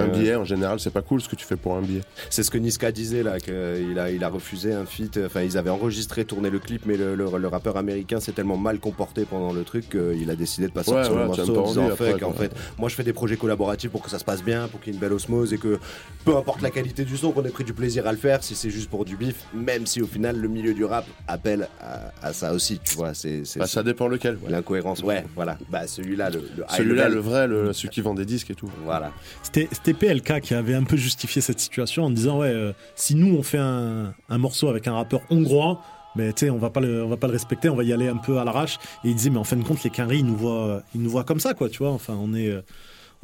[0.00, 0.18] un Ouais.
[0.18, 2.00] billet, en général, c'est pas cool ce que tu fais pour un billet.
[2.30, 5.18] C'est ce que Niska disait là, qu'il a, il a refusé un feat.
[5.26, 8.56] Enfin, ils avaient enregistré, tourné le clip, mais le, le- le rappeur américain s'est tellement
[8.56, 11.36] mal comporté pendant le truc qu'il a décidé de pas Ouais, sortir le ouais, t'as
[11.44, 14.18] morceau pas en disant en fait, moi je fais des projets collaboratifs pour que ça
[14.18, 15.78] se passe bien, pour qu'il y ait une belle osmose et que
[16.24, 18.54] peu importe la qualité du son, qu'on ait pris du plaisir à le faire si
[18.54, 22.12] c'est juste pour du bif, même si au final le milieu du rap appelle à,
[22.28, 23.14] à ça aussi, tu vois.
[23.14, 24.36] C'est, c'est- Bah, ça dépend lequel.
[24.42, 24.50] ouais.
[24.50, 25.58] L'incohérence, ouais, voilà.
[25.70, 28.70] Bah, celui-là, le, le Celui-là, le vrai, le, celui qui vend des disques et tout.
[28.84, 29.12] Voilà.
[29.42, 33.14] C'était c'était PLK qui avait un peu justifié cette situation en disant ouais, euh, si
[33.14, 35.80] nous on fait un, un morceau avec un rappeur hongrois,
[36.14, 37.92] mais tu sais, on va pas le, on va pas le respecter, on va y
[37.92, 38.78] aller un peu à l'arrache.
[39.04, 41.10] Et il disait mais en fin de compte les Quinry ils nous voient, ils nous
[41.10, 41.90] voient comme ça quoi, tu vois.
[41.90, 42.60] Enfin on est, euh,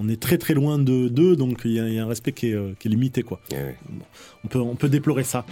[0.01, 2.09] on est très très loin de d'eux, donc il y, a- il y a un
[2.09, 3.41] respect qui est, euh, qui est limité quoi.
[3.89, 4.05] Bon,
[4.45, 5.45] on peut, on peut déplorer ça.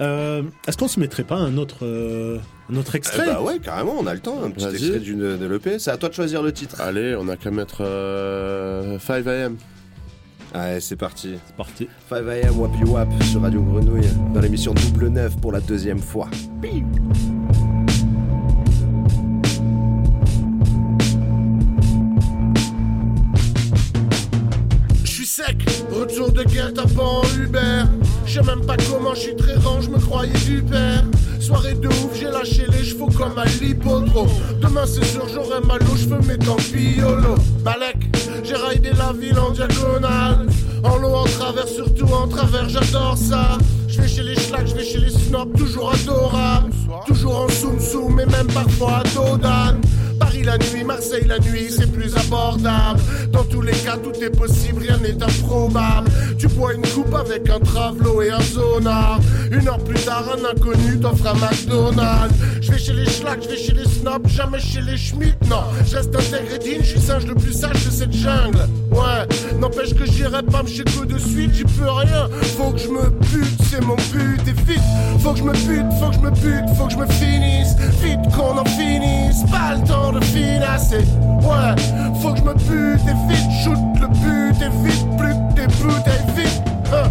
[0.00, 2.38] Euh, Est-ce qu'on se mettrait pas un autre, euh,
[2.72, 3.24] un autre extrait?
[3.26, 4.42] Eh bah ouais, carrément, on a le temps.
[4.44, 5.78] Un petit extrait d'une de l'EP.
[5.78, 6.80] C'est à toi de choisir le titre.
[6.80, 9.56] Allez, on a qu'à mettre euh, 5 AM.
[10.56, 11.34] Allez, c'est parti.
[11.44, 11.88] C'est parti.
[12.08, 16.28] 5am Wapi Wap sur Radio Grenouille dans l'émission Double Neuf pour la deuxième fois.
[25.02, 25.56] Je suis sec,
[25.90, 27.82] retour de guerre tapant en Uber.
[28.24, 31.02] Je sais même pas comment je suis très rang, je me croyais du père.
[31.44, 34.30] Soirée de ouf, j'ai lâché les chevaux comme à l'hippodrome.
[34.62, 36.96] Demain c'est sûr, j'aurai mal aux cheveux, mais tant pis.
[37.62, 37.98] Balek,
[38.42, 40.46] j'ai raidé la ville en diagonale.
[40.82, 43.58] En lot, en travers, surtout en travers, j'adore ça.
[43.88, 46.70] Je vais chez les schlags, je vais chez les snobs, toujours adorable.
[47.06, 49.82] Toujours en soum soum, et même parfois à Dodan.
[50.44, 53.00] La nuit, Marseille la nuit, c'est plus abordable.
[53.32, 56.10] Dans tous les cas, tout est possible, rien n'est improbable.
[56.38, 59.20] Tu bois une coupe avec un travelo et un sonar.
[59.50, 62.34] Une heure plus tard, un inconnu t'offre un McDonald's.
[62.60, 65.36] Je vais chez les schlags, je vais chez les snobs, jamais chez les schmitt.
[65.48, 66.10] Non, je reste
[66.62, 68.68] digne, je suis singe le plus sage de cette jungle.
[69.58, 72.28] N'empêche que j'irai pas me chez de suite, j'y peux rien.
[72.56, 74.82] Faut que je me bute, c'est mon but, et vite.
[75.20, 77.76] Faut que je me bute, faut que je me bute, faut que je me finisse.
[78.02, 81.04] Vite qu'on en finisse, pas le temps de finasser.
[81.40, 81.74] Ouais,
[82.20, 85.66] faut que je me bute, et vite, shoot le but, et vite, plus que des
[85.82, 86.62] bouteilles, vite.
[86.92, 87.10] Hein.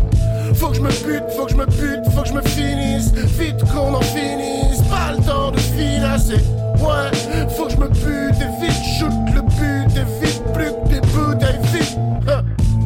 [0.53, 3.11] Faut que je me bute, faut que je me bute, faut que je me finisse.
[3.39, 6.41] Vite qu'on en finisse, pas le temps de finasser.
[6.77, 10.92] Ouais, faut que je me bute, et vite, shoot le but, et vite, plus que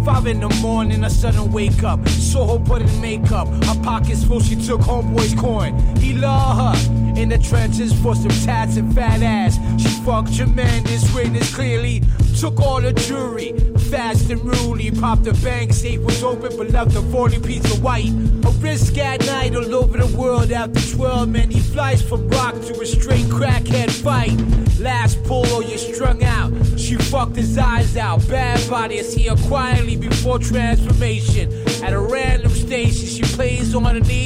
[0.07, 2.07] Five in the morning, a sudden wake up.
[2.07, 3.49] Saw her put in makeup.
[3.65, 5.77] Her pockets full, she took homeboy's coin.
[5.97, 7.06] He loved her.
[7.17, 9.57] In the trenches for some tats and fat ass.
[9.81, 12.03] She fucked tremendous witness clearly.
[12.39, 13.53] Took all the jewelry.
[13.89, 14.91] Fast and ruly.
[14.91, 18.11] Popped the bank, safe was open, but left a 40 piece of white.
[18.45, 21.49] A risk at night all over the world after 12 man.
[21.49, 24.37] He flies from rock to a straight crackhead fight.
[24.79, 26.53] Last pull, oh, you strung out.
[26.77, 28.27] She fucked his eyes out.
[28.27, 31.51] Bad body, I see her quietly before transformation.
[31.83, 34.16] At a random station, she plays on knees,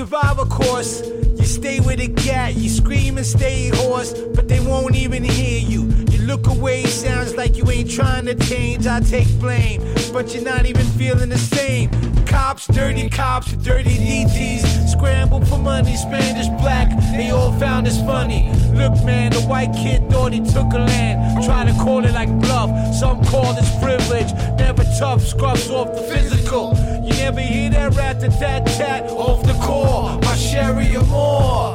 [0.00, 1.04] A course.
[1.04, 5.58] You stay with a gat, you scream and stay hoarse, but they won't even hear
[5.58, 5.86] you.
[6.12, 8.86] You look away, sounds like you ain't trying to change.
[8.86, 9.82] I take blame,
[10.12, 11.90] but you're not even feeling the same.
[12.26, 18.52] Cops, dirty cops, dirty DTs, scramble for money, Spanish, black, they all found us funny.
[18.74, 22.30] Look, man, the white kid thought he took a land, try to call it like
[22.38, 22.70] bluff.
[22.94, 26.76] Some call this privilege, never tough, scrubs off the physical.
[27.08, 30.18] You never hear that rat to tat tat off the core.
[30.20, 31.74] My sherry or more.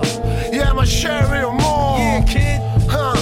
[0.51, 1.97] Yeah, my sherry or more.
[1.97, 2.61] Yeah, kid.
[2.88, 3.15] Huh.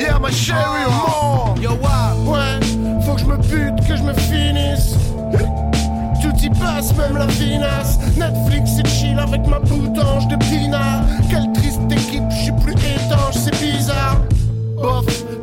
[0.00, 1.58] Yeah, my sherry or more.
[1.60, 2.16] Yo, wow.
[2.24, 2.58] Ouais,
[3.04, 4.94] faut que je me bute, que je me finisse.
[6.22, 7.98] Tout y passe, même la finasse.
[8.16, 11.04] Netflix c'est chill avec ma boutange de pinard.
[11.28, 14.16] Quelle triste équipe, je suis plus étanche, c'est bizarre.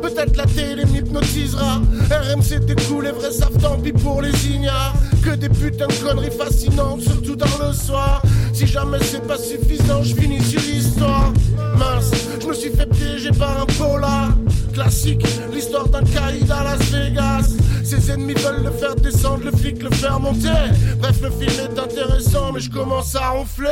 [0.02, 1.80] Peut-être la télé m'hypnotisera.
[2.10, 4.94] RMC découle, les vrais savent tant pis pour les ignares.
[5.22, 8.22] Que des putains de conneries fascinantes, surtout dans le soir.
[8.52, 11.32] Si jamais c'est pas suffisant, je finis sur l'histoire.
[11.76, 12.10] Mince,
[12.40, 14.30] je me suis fait piéger par un polar.
[14.72, 17.50] Classique, l'histoire d'un caïd à Las Vegas.
[17.84, 20.48] Ses ennemis veulent le faire descendre, le flic le faire monter.
[20.98, 23.68] Bref, le film est intéressant, mais je commence à ronfler.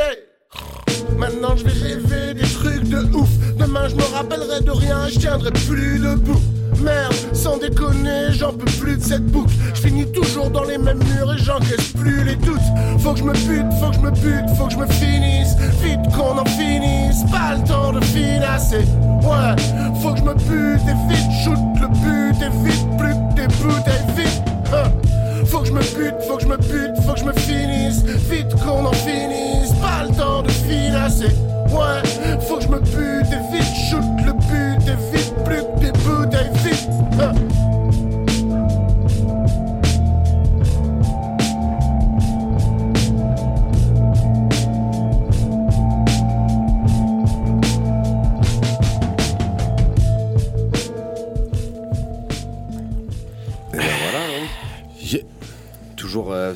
[1.18, 3.28] Maintenant je vais rêver des trucs de ouf.
[3.58, 6.40] Demain je me rappellerai de rien, je tiendrai plus debout.
[6.82, 9.52] Merde, sans déconner, j'en peux plus de cette boucle.
[9.74, 12.58] Je finis toujours dans les mêmes murs et j'encaisse plus les doutes.
[12.98, 15.56] Faut que je me bute, faut que je me bute, faut que je me finisse.
[15.82, 18.84] Vite qu'on en finisse, pas le temps de finasser.
[19.22, 19.56] Ouais,
[20.02, 23.46] faut que je me bute et vite shoot le but et vite plus que des
[23.62, 24.53] bouteilles vite.
[25.54, 28.02] Faut que je me bute, faut que je me bute, faut que je me finisse.
[28.28, 31.30] Vite qu'on en finisse, pas le temps de finasser.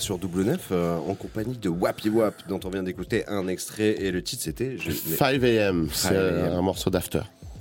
[0.08, 3.90] Sur Double Neuf euh, en compagnie de Wappy Wap dont on vient d'écouter un extrait
[4.02, 6.52] et le titre c'était je- 5 AM, c'est 5 AM.
[6.54, 7.20] un morceau d'after.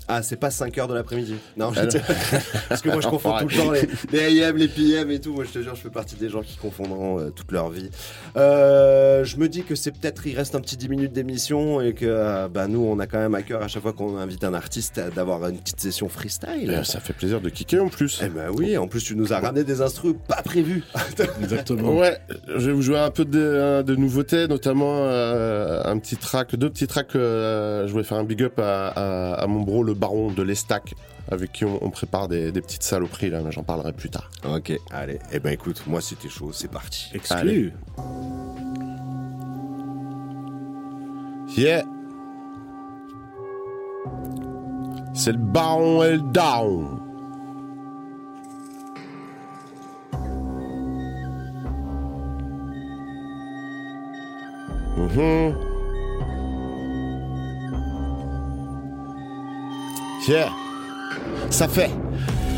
[0.10, 1.36] Ah, c'est pas 5 heures de l'après-midi.
[1.58, 2.04] Non, Ah, je- non.
[2.70, 3.88] parce que moi je confonds tout le temps les,
[4.32, 5.34] les AM, les PM et tout.
[5.34, 7.90] Moi je te jure, je fais partie des gens qui confondront euh, toute leur vie.
[8.38, 11.94] Euh, je me dis que c'est peut-être, il reste un petit 10 minutes d'émission et
[11.94, 14.44] que euh, bah, nous on a quand même à cœur à chaque fois qu'on invite
[14.44, 16.70] un artiste d'avoir une petite session freestyle.
[16.72, 18.22] Euh, ça fait plaisir de kicker en plus.
[18.24, 20.84] Eh ben oui, en plus tu nous as ramené des instrus pas prévus.
[21.42, 21.96] Exactement.
[21.98, 26.56] Ouais, je vais vous jouer un peu de, de nouveautés, notamment euh, un petit track,
[26.56, 27.16] deux petits tracks.
[27.16, 30.44] euh, je voulais faire un big up à, à- à mon bro, le baron de
[30.44, 30.94] l'Estac,
[31.30, 34.30] avec qui on, on prépare des, des petites saloperies là, mais j'en parlerai plus tard.
[34.46, 35.20] Ok, allez.
[35.32, 37.12] Eh ben écoute, moi c'était chaud, c'est parti.
[37.30, 37.74] Allez.
[41.58, 41.84] Yeah.
[45.14, 47.00] C'est le baron et le daron.
[54.98, 55.77] Mhm.
[60.26, 60.50] Yeah.
[61.50, 61.92] Ça fait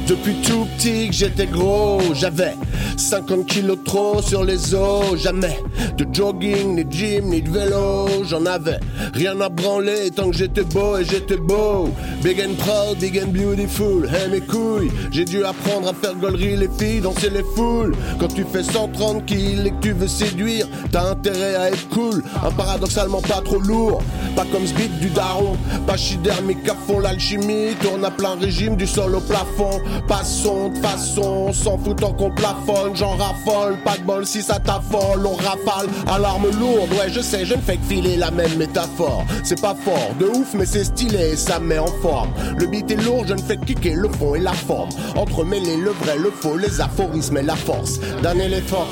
[0.09, 2.55] depuis tout petit que j'étais gros, j'avais
[2.97, 5.59] 50 kilos trop sur les os, jamais
[5.97, 8.79] de jogging, ni de gym, ni de vélo, j'en avais
[9.13, 11.89] rien à branler tant que j'étais beau et j'étais beau,
[12.23, 16.57] big and proud, big and beautiful, hey mes couilles, j'ai dû apprendre à faire gollerie
[16.57, 20.67] les filles, danser les foules, quand tu fais 130 kills et que tu veux séduire,
[20.91, 24.01] t'as intérêt à être cool, un paradoxalement pas trop lourd,
[24.35, 25.55] pas comme ce du daron,
[25.85, 31.45] pachydermique à fond l'alchimie, tourne à plein régime du sol au plafond, passons de façon,
[31.47, 35.35] on s'en fout tant qu'on plafonne, j'en raffole, pas de bol si ça t'affole, on
[35.35, 39.61] rafale, alarme lourde, ouais je sais, je ne fais que filer la même métaphore, c'est
[39.61, 43.25] pas fort, de ouf mais c'est stylé, ça met en forme, le beat est lourd,
[43.27, 46.57] je ne fais que kicker le fond et la forme, entremêler le vrai, le faux,
[46.57, 47.99] les aphorismes et la force.
[48.21, 48.87] D'un éléphant,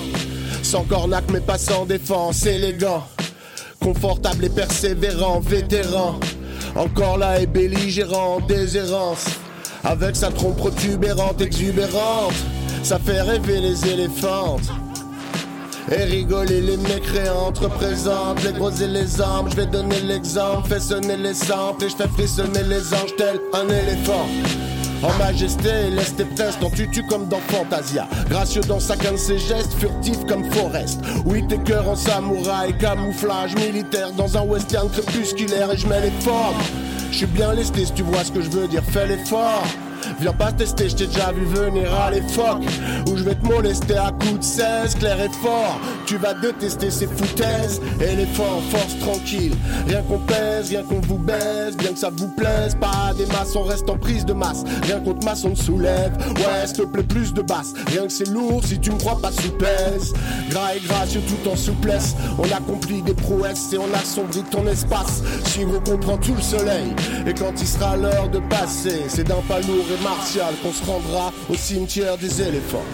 [0.63, 3.03] sans cornac mais pas sans défense, élégant,
[3.81, 6.19] confortable et persévérant, vétéran.
[6.75, 9.25] Encore là et belligérant, déshérence.
[9.89, 12.33] Avec sa trompe protubérante, exubérante.
[12.83, 14.69] Ça fait rêver les éléphantes.
[15.89, 19.49] Et rigoler les mécréantes représentent les gros et les âmes.
[19.49, 23.39] Je vais donner l'exemple, fais sonner les samples et je fais frissonner les anges tel
[23.53, 24.27] un éléphant.
[25.01, 28.09] En majesté, laisse tes prestes en tutu comme dans Fantasia.
[28.29, 30.99] Gracieux dans chacun de ses gestes, furtif comme Forest.
[31.25, 36.11] Oui, tes cœurs en samouraï, camouflage militaire dans un western crépusculaire et je mets les
[36.21, 36.57] formes.
[37.11, 39.63] Je suis bien lesté si tu vois ce que je veux dire, fais l'effort.
[40.20, 42.63] Viens pas tester, je t'ai déjà vu venir à l'époque
[43.07, 45.80] Où je vais te molester à coups de 16, clair et fort.
[46.05, 49.53] Tu vas détester ces foutaises Éléphant, force tranquille.
[49.88, 53.55] Rien qu'on pèse, rien qu'on vous baise Bien que ça vous plaise, pas des masses
[53.55, 56.18] On reste en prise de masse, rien contre masse on te soulève.
[56.36, 57.74] Ouais, s'il te plaît plus de basse.
[57.88, 60.13] Rien que c'est lourd si tu me crois pas sous pèse
[60.49, 62.15] Gras et gracieux tout en souplesse.
[62.39, 65.22] On accomplit des prouesses et on assombrit ton espace.
[65.45, 66.93] Suivre comprend tout le soleil.
[67.28, 70.85] Et quand il sera l'heure de passer C'est d'un pas lourd et martial qu'on se
[70.85, 72.85] rendra au cimetière des éléphants.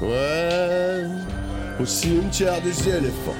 [0.00, 1.04] Ouais,
[1.78, 3.36] au cimetière des éléphants.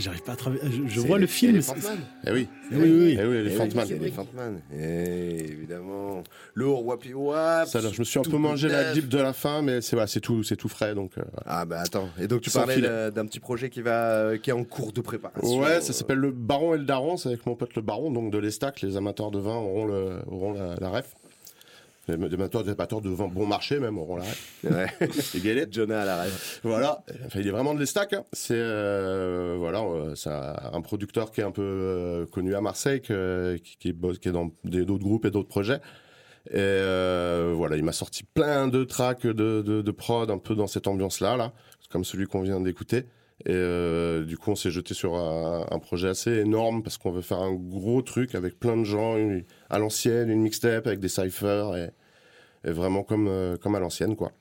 [0.00, 0.62] J'arrive pas à travailler.
[0.64, 1.54] Je, je vois le film.
[1.54, 1.98] Elephant Man.
[2.26, 2.48] Eh oui.
[2.72, 3.18] Eh oui, oui, oui.
[3.20, 3.86] Eh oui, Elephant Man.
[3.90, 4.60] Elephant Man.
[4.76, 6.22] Eh, évidemment.
[6.54, 7.66] Lourd, wapi wap.
[7.68, 9.96] Ça, alors, je me suis un peu mangé la dip de la fin, mais c'est
[9.96, 11.12] voilà, c'est tout, c'est tout frais, donc.
[11.18, 12.08] euh, Ah bah attends.
[12.20, 15.00] Et donc tu parlais d'un petit projet qui va, euh, qui est en cours de
[15.00, 15.58] préparation.
[15.60, 17.16] Ouais, ça s'appelle le Baron et le Daron.
[17.16, 18.80] C'est avec mon pote le Baron, donc de l'Estac.
[18.82, 21.14] Les amateurs de vin auront, le, auront la, la ref.
[22.08, 24.64] Les amateurs, les amateurs de vin bon marché même auront la ref.
[24.64, 25.66] Ouais.
[25.70, 26.60] Jonah à la ref.
[26.62, 27.02] Voilà.
[27.26, 28.12] Enfin, il est vraiment de l'Estac.
[28.12, 28.24] hein.
[28.32, 32.60] C'est euh, voilà, euh, c'est un un producteur qui est un peu euh, connu à
[32.60, 35.80] Marseille, que- qui, qui, bosse- qui est dans d'autres groupes et d'autres projets.
[36.50, 39.32] Et euh, voilà, il m'a sorti plein de tracks de,
[39.62, 41.52] de, de prod un peu dans cette ambiance-là, là,
[41.90, 43.06] comme celui qu'on vient d'écouter.
[43.44, 47.10] Et euh, du coup, on s'est jeté sur un, un projet assez énorme parce qu'on
[47.12, 51.00] veut faire un gros truc avec plein de gens une- à l'ancienne, une mixtape avec
[51.00, 51.90] des cyphers et,
[52.68, 54.32] et vraiment comme, euh, comme à l'ancienne, quoi.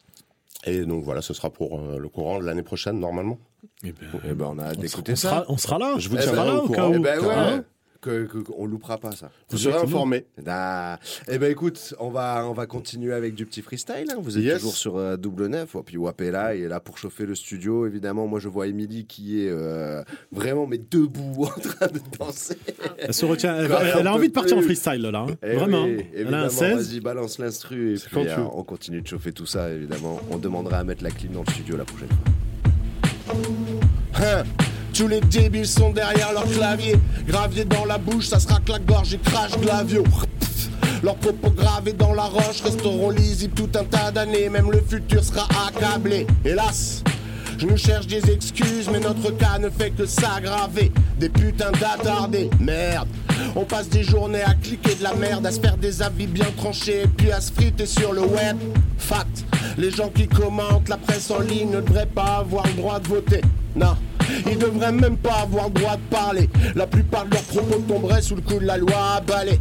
[0.65, 3.37] Et donc voilà, ce sera pour euh, le courant de l'année prochaine, normalement.
[3.83, 5.29] Eh ben, Eh ben on a hâte d'écouter on ça.
[5.29, 5.95] sera, on sera là.
[5.99, 6.89] Je vous tiendrai là au au cas courant.
[6.91, 6.95] où.
[6.95, 7.61] Eh ben ouais.
[8.09, 9.29] Qu'on loupera pas ça.
[9.49, 10.25] Vous serez informés.
[10.47, 10.99] Ah.
[11.29, 14.05] Eh ben écoute, on va on va continuer avec du petit freestyle.
[14.11, 14.17] hein.
[14.21, 14.57] Vous êtes Yes.
[14.57, 15.75] toujours sur euh, double neuf.
[15.75, 17.85] Et puis Wap est là, pour chauffer le studio.
[17.87, 22.57] Évidemment, moi je vois Émilie qui est euh, vraiment mais debout en train de danser.
[22.99, 23.55] Elle se retient.
[23.57, 25.25] Elle, a envie de partir en freestyle là.
[25.29, 25.35] hein.
[25.43, 25.83] Eh Vraiment.
[25.85, 26.91] oui, elle a un évidemment, 16.
[26.91, 29.69] Vas-y, balance l'instru et puis euh, on continue de chauffer tout ça.
[29.69, 33.35] Évidemment, on demandera à mettre la clim dans le studio la prochaine fois.
[34.15, 34.43] Hein,
[34.95, 36.95] Tous les débiles sont derrière leur clavier.
[37.27, 40.05] Gravier dans la bouche, ça sera que la gorge et crache glavio.
[41.03, 44.47] Leurs propos gravés dans la roche resteront lisibles tout un tas d'années.
[44.47, 46.25] Même le futur sera accablé.
[46.45, 47.03] Hélas,
[47.57, 50.93] je nous cherche des excuses, mais notre cas ne fait que s'aggraver.
[51.19, 53.09] Des putains d'attardés, merde.
[53.57, 56.47] On passe des journées à cliquer de la merde, à se faire des avis bien
[56.55, 58.57] tranchés, puis à se friter sur le web.
[58.97, 59.43] Fact,
[59.77, 63.09] les gens qui commentent la presse en ligne ne devraient pas avoir le droit de
[63.09, 63.41] voter.
[63.75, 63.97] Non,
[64.47, 66.49] ils devraient même pas avoir le droit de parler.
[66.75, 69.59] La plupart de leurs propos tomberaient sous le coup de la loi à balai.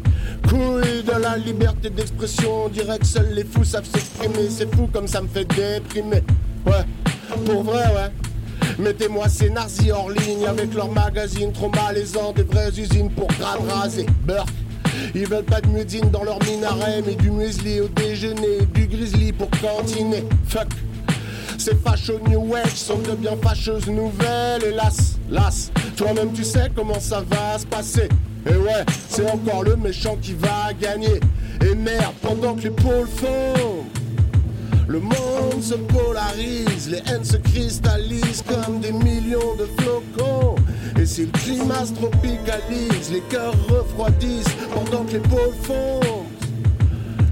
[0.49, 4.49] Couille de la liberté d'expression, on dirait que seuls les fous savent s'exprimer.
[4.51, 6.23] C'est fou comme ça me fait déprimer.
[6.67, 6.85] Ouais,
[7.45, 8.11] pour vrai, ouais.
[8.79, 13.29] Mettez-moi ces nazis hors ligne avec leurs magazines trop malaisants, des vraies usines pour
[13.69, 14.07] rasé.
[14.25, 14.49] Burk.
[15.15, 19.33] Ils veulent pas de mudine dans leur minaret, mais du muesli au déjeuner, du grizzly
[19.33, 20.25] pour cantiner.
[20.49, 20.69] Fuck.
[21.59, 25.71] Ces fachos New Age sont de bien fâcheuses nouvelles, hélas, las.
[25.97, 28.09] Toi-même tu sais comment ça va se passer.
[28.47, 31.21] Et ouais, c'est encore le méchant qui va gagner.
[31.65, 33.85] Et merde, pendant que les pôles font.
[34.87, 40.57] Le monde se polarise, les haines se cristallisent comme des millions de flocons.
[41.01, 46.34] Et si le climat se tropicalise, les cœurs refroidissent pendant que les pôles fondent.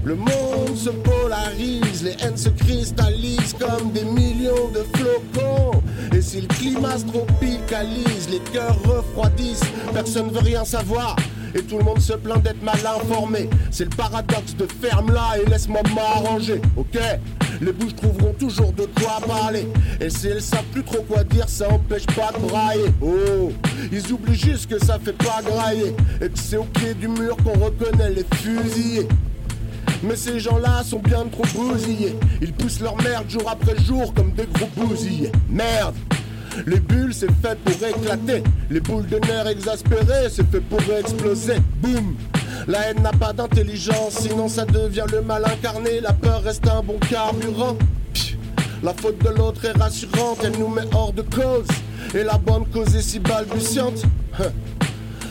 [0.05, 5.81] Le monde se polarise, les haines se cristallisent comme des millions de flocons.
[6.13, 11.15] Et si le climat se tropicalise, les cœurs refroidissent, personne veut rien savoir.
[11.55, 13.49] Et tout le monde se plaint d'être mal informé.
[13.71, 16.99] C'est le paradoxe de ferme-là et laisse-moi m'arranger, ok?
[17.61, 19.67] Les bouches trouveront toujours de quoi parler.
[20.01, 22.91] Et si elles savent plus trop quoi dire, ça empêche pas de brailler.
[23.01, 23.53] Oh,
[23.89, 25.95] ils oublient juste que ça fait pas grailler.
[26.21, 29.07] Et que c'est au pied du mur qu'on reconnaît les fusillés.
[30.03, 32.15] Mais ces gens-là sont bien trop bousillés.
[32.41, 35.31] Ils poussent leur merde jour après jour comme des gros bousillés.
[35.49, 35.95] Merde!
[36.67, 38.43] Les bulles, c'est fait pour éclater.
[38.69, 41.55] Les boules de nerfs exaspérées, c'est fait pour exploser.
[41.81, 42.15] Boum!
[42.67, 45.99] La haine n'a pas d'intelligence, sinon ça devient le mal incarné.
[46.01, 47.77] La peur reste un bon carburant.
[48.83, 51.67] La faute de l'autre est rassurante, elle nous met hors de cause.
[52.13, 54.03] Et la bonne cause est si balbutiante.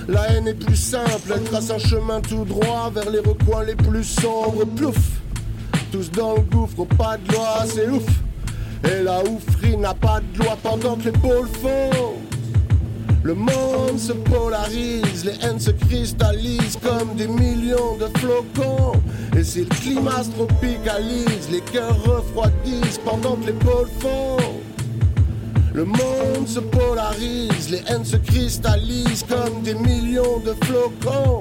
[0.08, 3.76] La haine est plus simple, elle trace un chemin tout droit vers les recoins les
[3.76, 4.64] plus sombres.
[4.76, 4.96] Plouf!
[5.92, 8.04] Tous dans le gouffre, pas de loi, c'est ouf!
[8.84, 12.14] Et la oufrie n'a pas de loi pendant que les pôles font.
[13.22, 19.00] Le monde se polarise, les haines se cristallisent comme des millions de flocons.
[19.38, 24.38] Et si le climat se tropicalise, les cœurs refroidissent pendant que les pôles font.
[25.74, 31.38] Le monde se polarise, les haines se cristallisent comme des millions de flocons.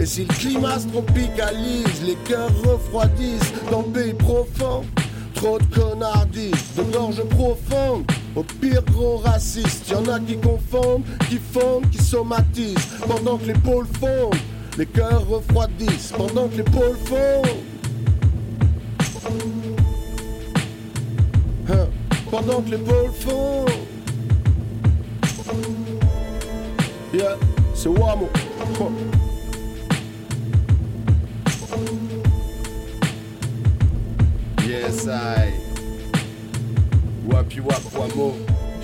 [0.00, 4.84] Et si le climat se tropicalise, les cœurs refroidissent dans le pays profond.
[5.34, 8.04] Trop de connardises, de gorge profonde.
[8.34, 12.88] Au pire gros raciste, y en a qui confondent, qui fondent, qui somatisent.
[13.06, 14.34] Pendant que les pôles fondent,
[14.78, 16.12] les cœurs refroidissent.
[16.16, 17.48] Pendant que les pôles fondent.
[21.68, 21.86] Hein,
[22.34, 23.70] pendant que les pôles fondent.
[27.12, 27.36] Yeah,
[27.74, 28.28] c'est Wamo.
[34.66, 35.52] Yes, I.
[37.30, 38.34] Wapi wap wamo.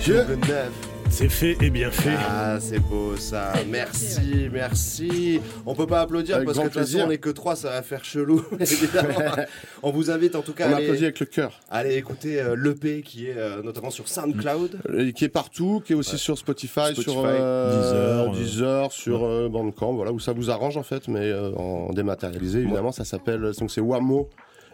[0.05, 0.90] Double neuf.
[1.11, 2.15] C'est fait et bien fait.
[2.17, 3.53] Ah, c'est beau ça.
[3.69, 5.39] Merci, merci.
[5.65, 7.05] On peut pas applaudir Avec parce que de toute façon, plaisir.
[7.07, 8.43] on est que trois, ça va faire chelou.
[8.59, 9.19] évidemment.
[9.83, 11.59] on vous invite en tout cas On à aller, applaudit avec le cœur.
[11.69, 14.79] allez écouter euh, l'EP qui est euh, notamment sur SoundCloud.
[14.89, 18.91] Euh, qui est partout, qui est aussi sur Spotify, Spotify, sur euh, Deezer, euh, Deezer,
[18.91, 22.91] sur euh, Bandcamp, voilà où ça vous arrange en fait, mais euh, en dématérialisé évidemment.
[22.93, 24.29] Ça s'appelle donc c'est Wamo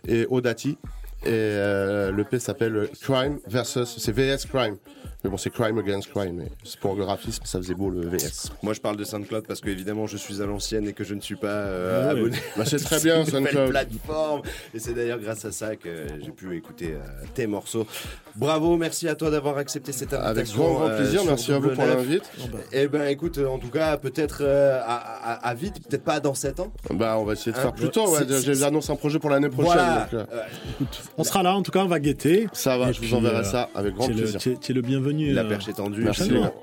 [0.07, 0.77] et Odati
[1.25, 4.77] et euh, le P s'appelle Crime versus c'est VS Crime.
[5.23, 6.43] Mais bon c'est Crime Against Crime.
[6.63, 8.51] C'est pour le graphisme ça faisait beau le VS.
[8.61, 11.15] Moi, je parle de SoundCloud parce que évidemment, je suis à l'ancienne et que je
[11.15, 12.19] ne suis pas euh, Ah ouais.
[12.19, 12.37] abonné.
[12.55, 13.69] Bah, c'est très bien, SoundCloud.
[13.69, 14.41] plateforme.
[14.75, 15.89] Et c'est d'ailleurs grâce à ça que
[16.23, 17.87] j'ai pu écouter euh, tes morceaux.
[18.35, 20.29] Bravo, merci à toi d'avoir accepté cette invitation.
[20.29, 22.23] Avec grand, grand euh, plaisir, merci à vous pour l'invite.
[22.71, 24.95] Eh ben, écoute, en tout cas, peut-être euh, à,
[25.33, 26.71] à- à vite, peut-être pas dans 7 ans.
[26.91, 28.07] Bah on va essayer de Hein, faire plus tôt.
[28.11, 28.19] Ouais,
[28.53, 29.73] J'annonce un projet pour l'année prochaine.
[29.73, 30.07] Voilà.
[30.11, 30.85] donc, euh,
[31.17, 32.47] On sera là, en tout cas, on va guetter.
[32.53, 34.39] ça va, Et je puis, vous enverrai euh, ça avec grand plaisir.
[34.39, 35.06] Tu es- tu es le bienvenu.
[35.07, 35.33] Bienvenue.
[35.33, 36.05] La euh, perche est tendue,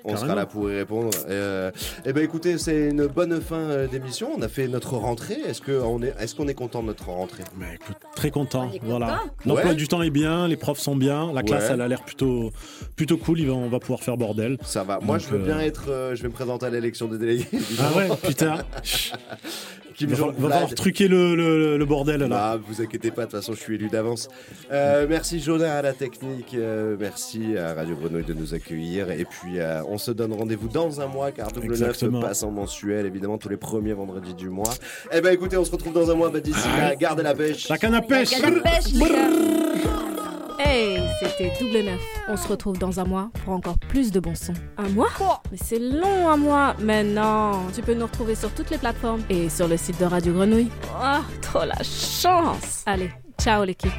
[0.04, 1.10] on sera là pour y répondre.
[1.28, 1.70] Euh,
[2.04, 4.30] eh ben écoutez, c'est une bonne fin euh, d'émission.
[4.36, 5.38] On a fait notre rentrée.
[5.46, 7.44] Est-ce qu'on est, est-ce qu'on est content de notre rentrée?
[8.16, 9.20] Très content, voilà.
[9.46, 9.74] L'emploi Ouais.
[9.74, 11.70] du temps est bien, les profs sont bien, la classe Ouais.
[11.74, 12.50] elle a l'air plutôt,
[12.96, 14.58] plutôt cool, on va pouvoir faire bordel.
[14.64, 14.98] Ça va.
[15.00, 15.84] Moi, Donc, je veux euh, bien être.
[15.90, 17.46] euh, je vais me présenter à l'élection des délégués.
[17.80, 18.58] Ah ouais, putain.
[19.96, 22.36] Kim va, va falloir truquer le, le- le bordel là.
[22.52, 24.28] Ah, vous inquiétez pas, de toute façon, je suis élu d'avance.
[24.72, 29.10] Euh, merci Jonah à la technique, euh, merci à Radio Grenouille de nous accueillir.
[29.10, 32.20] Et puis, euh, on se donne rendez-vous dans un mois, car Double Neuf Exactement.
[32.20, 34.72] passe en mensuel, évidemment, tous les premiers vendredis du mois.
[35.12, 36.30] Eh ben, écoutez, on se retrouve dans un mois.
[36.30, 37.68] Bah, D'ici là, gardez la pêche.
[37.68, 38.30] La canne à pêche.
[40.58, 42.00] Hey, c'était Double Neuf.
[42.28, 44.54] On se retrouve dans un mois pour encore plus de bons sons.
[44.78, 45.08] Un mois
[45.50, 46.74] Mais c'est long un mois.
[46.80, 50.04] Mais non, tu peux nous retrouver sur toutes les plateformes et sur le site de
[50.04, 50.70] Radio Grenouille.
[50.94, 52.82] Ah, trop la chance.
[52.86, 53.10] Allez,
[53.40, 53.90] ciao l'équipe.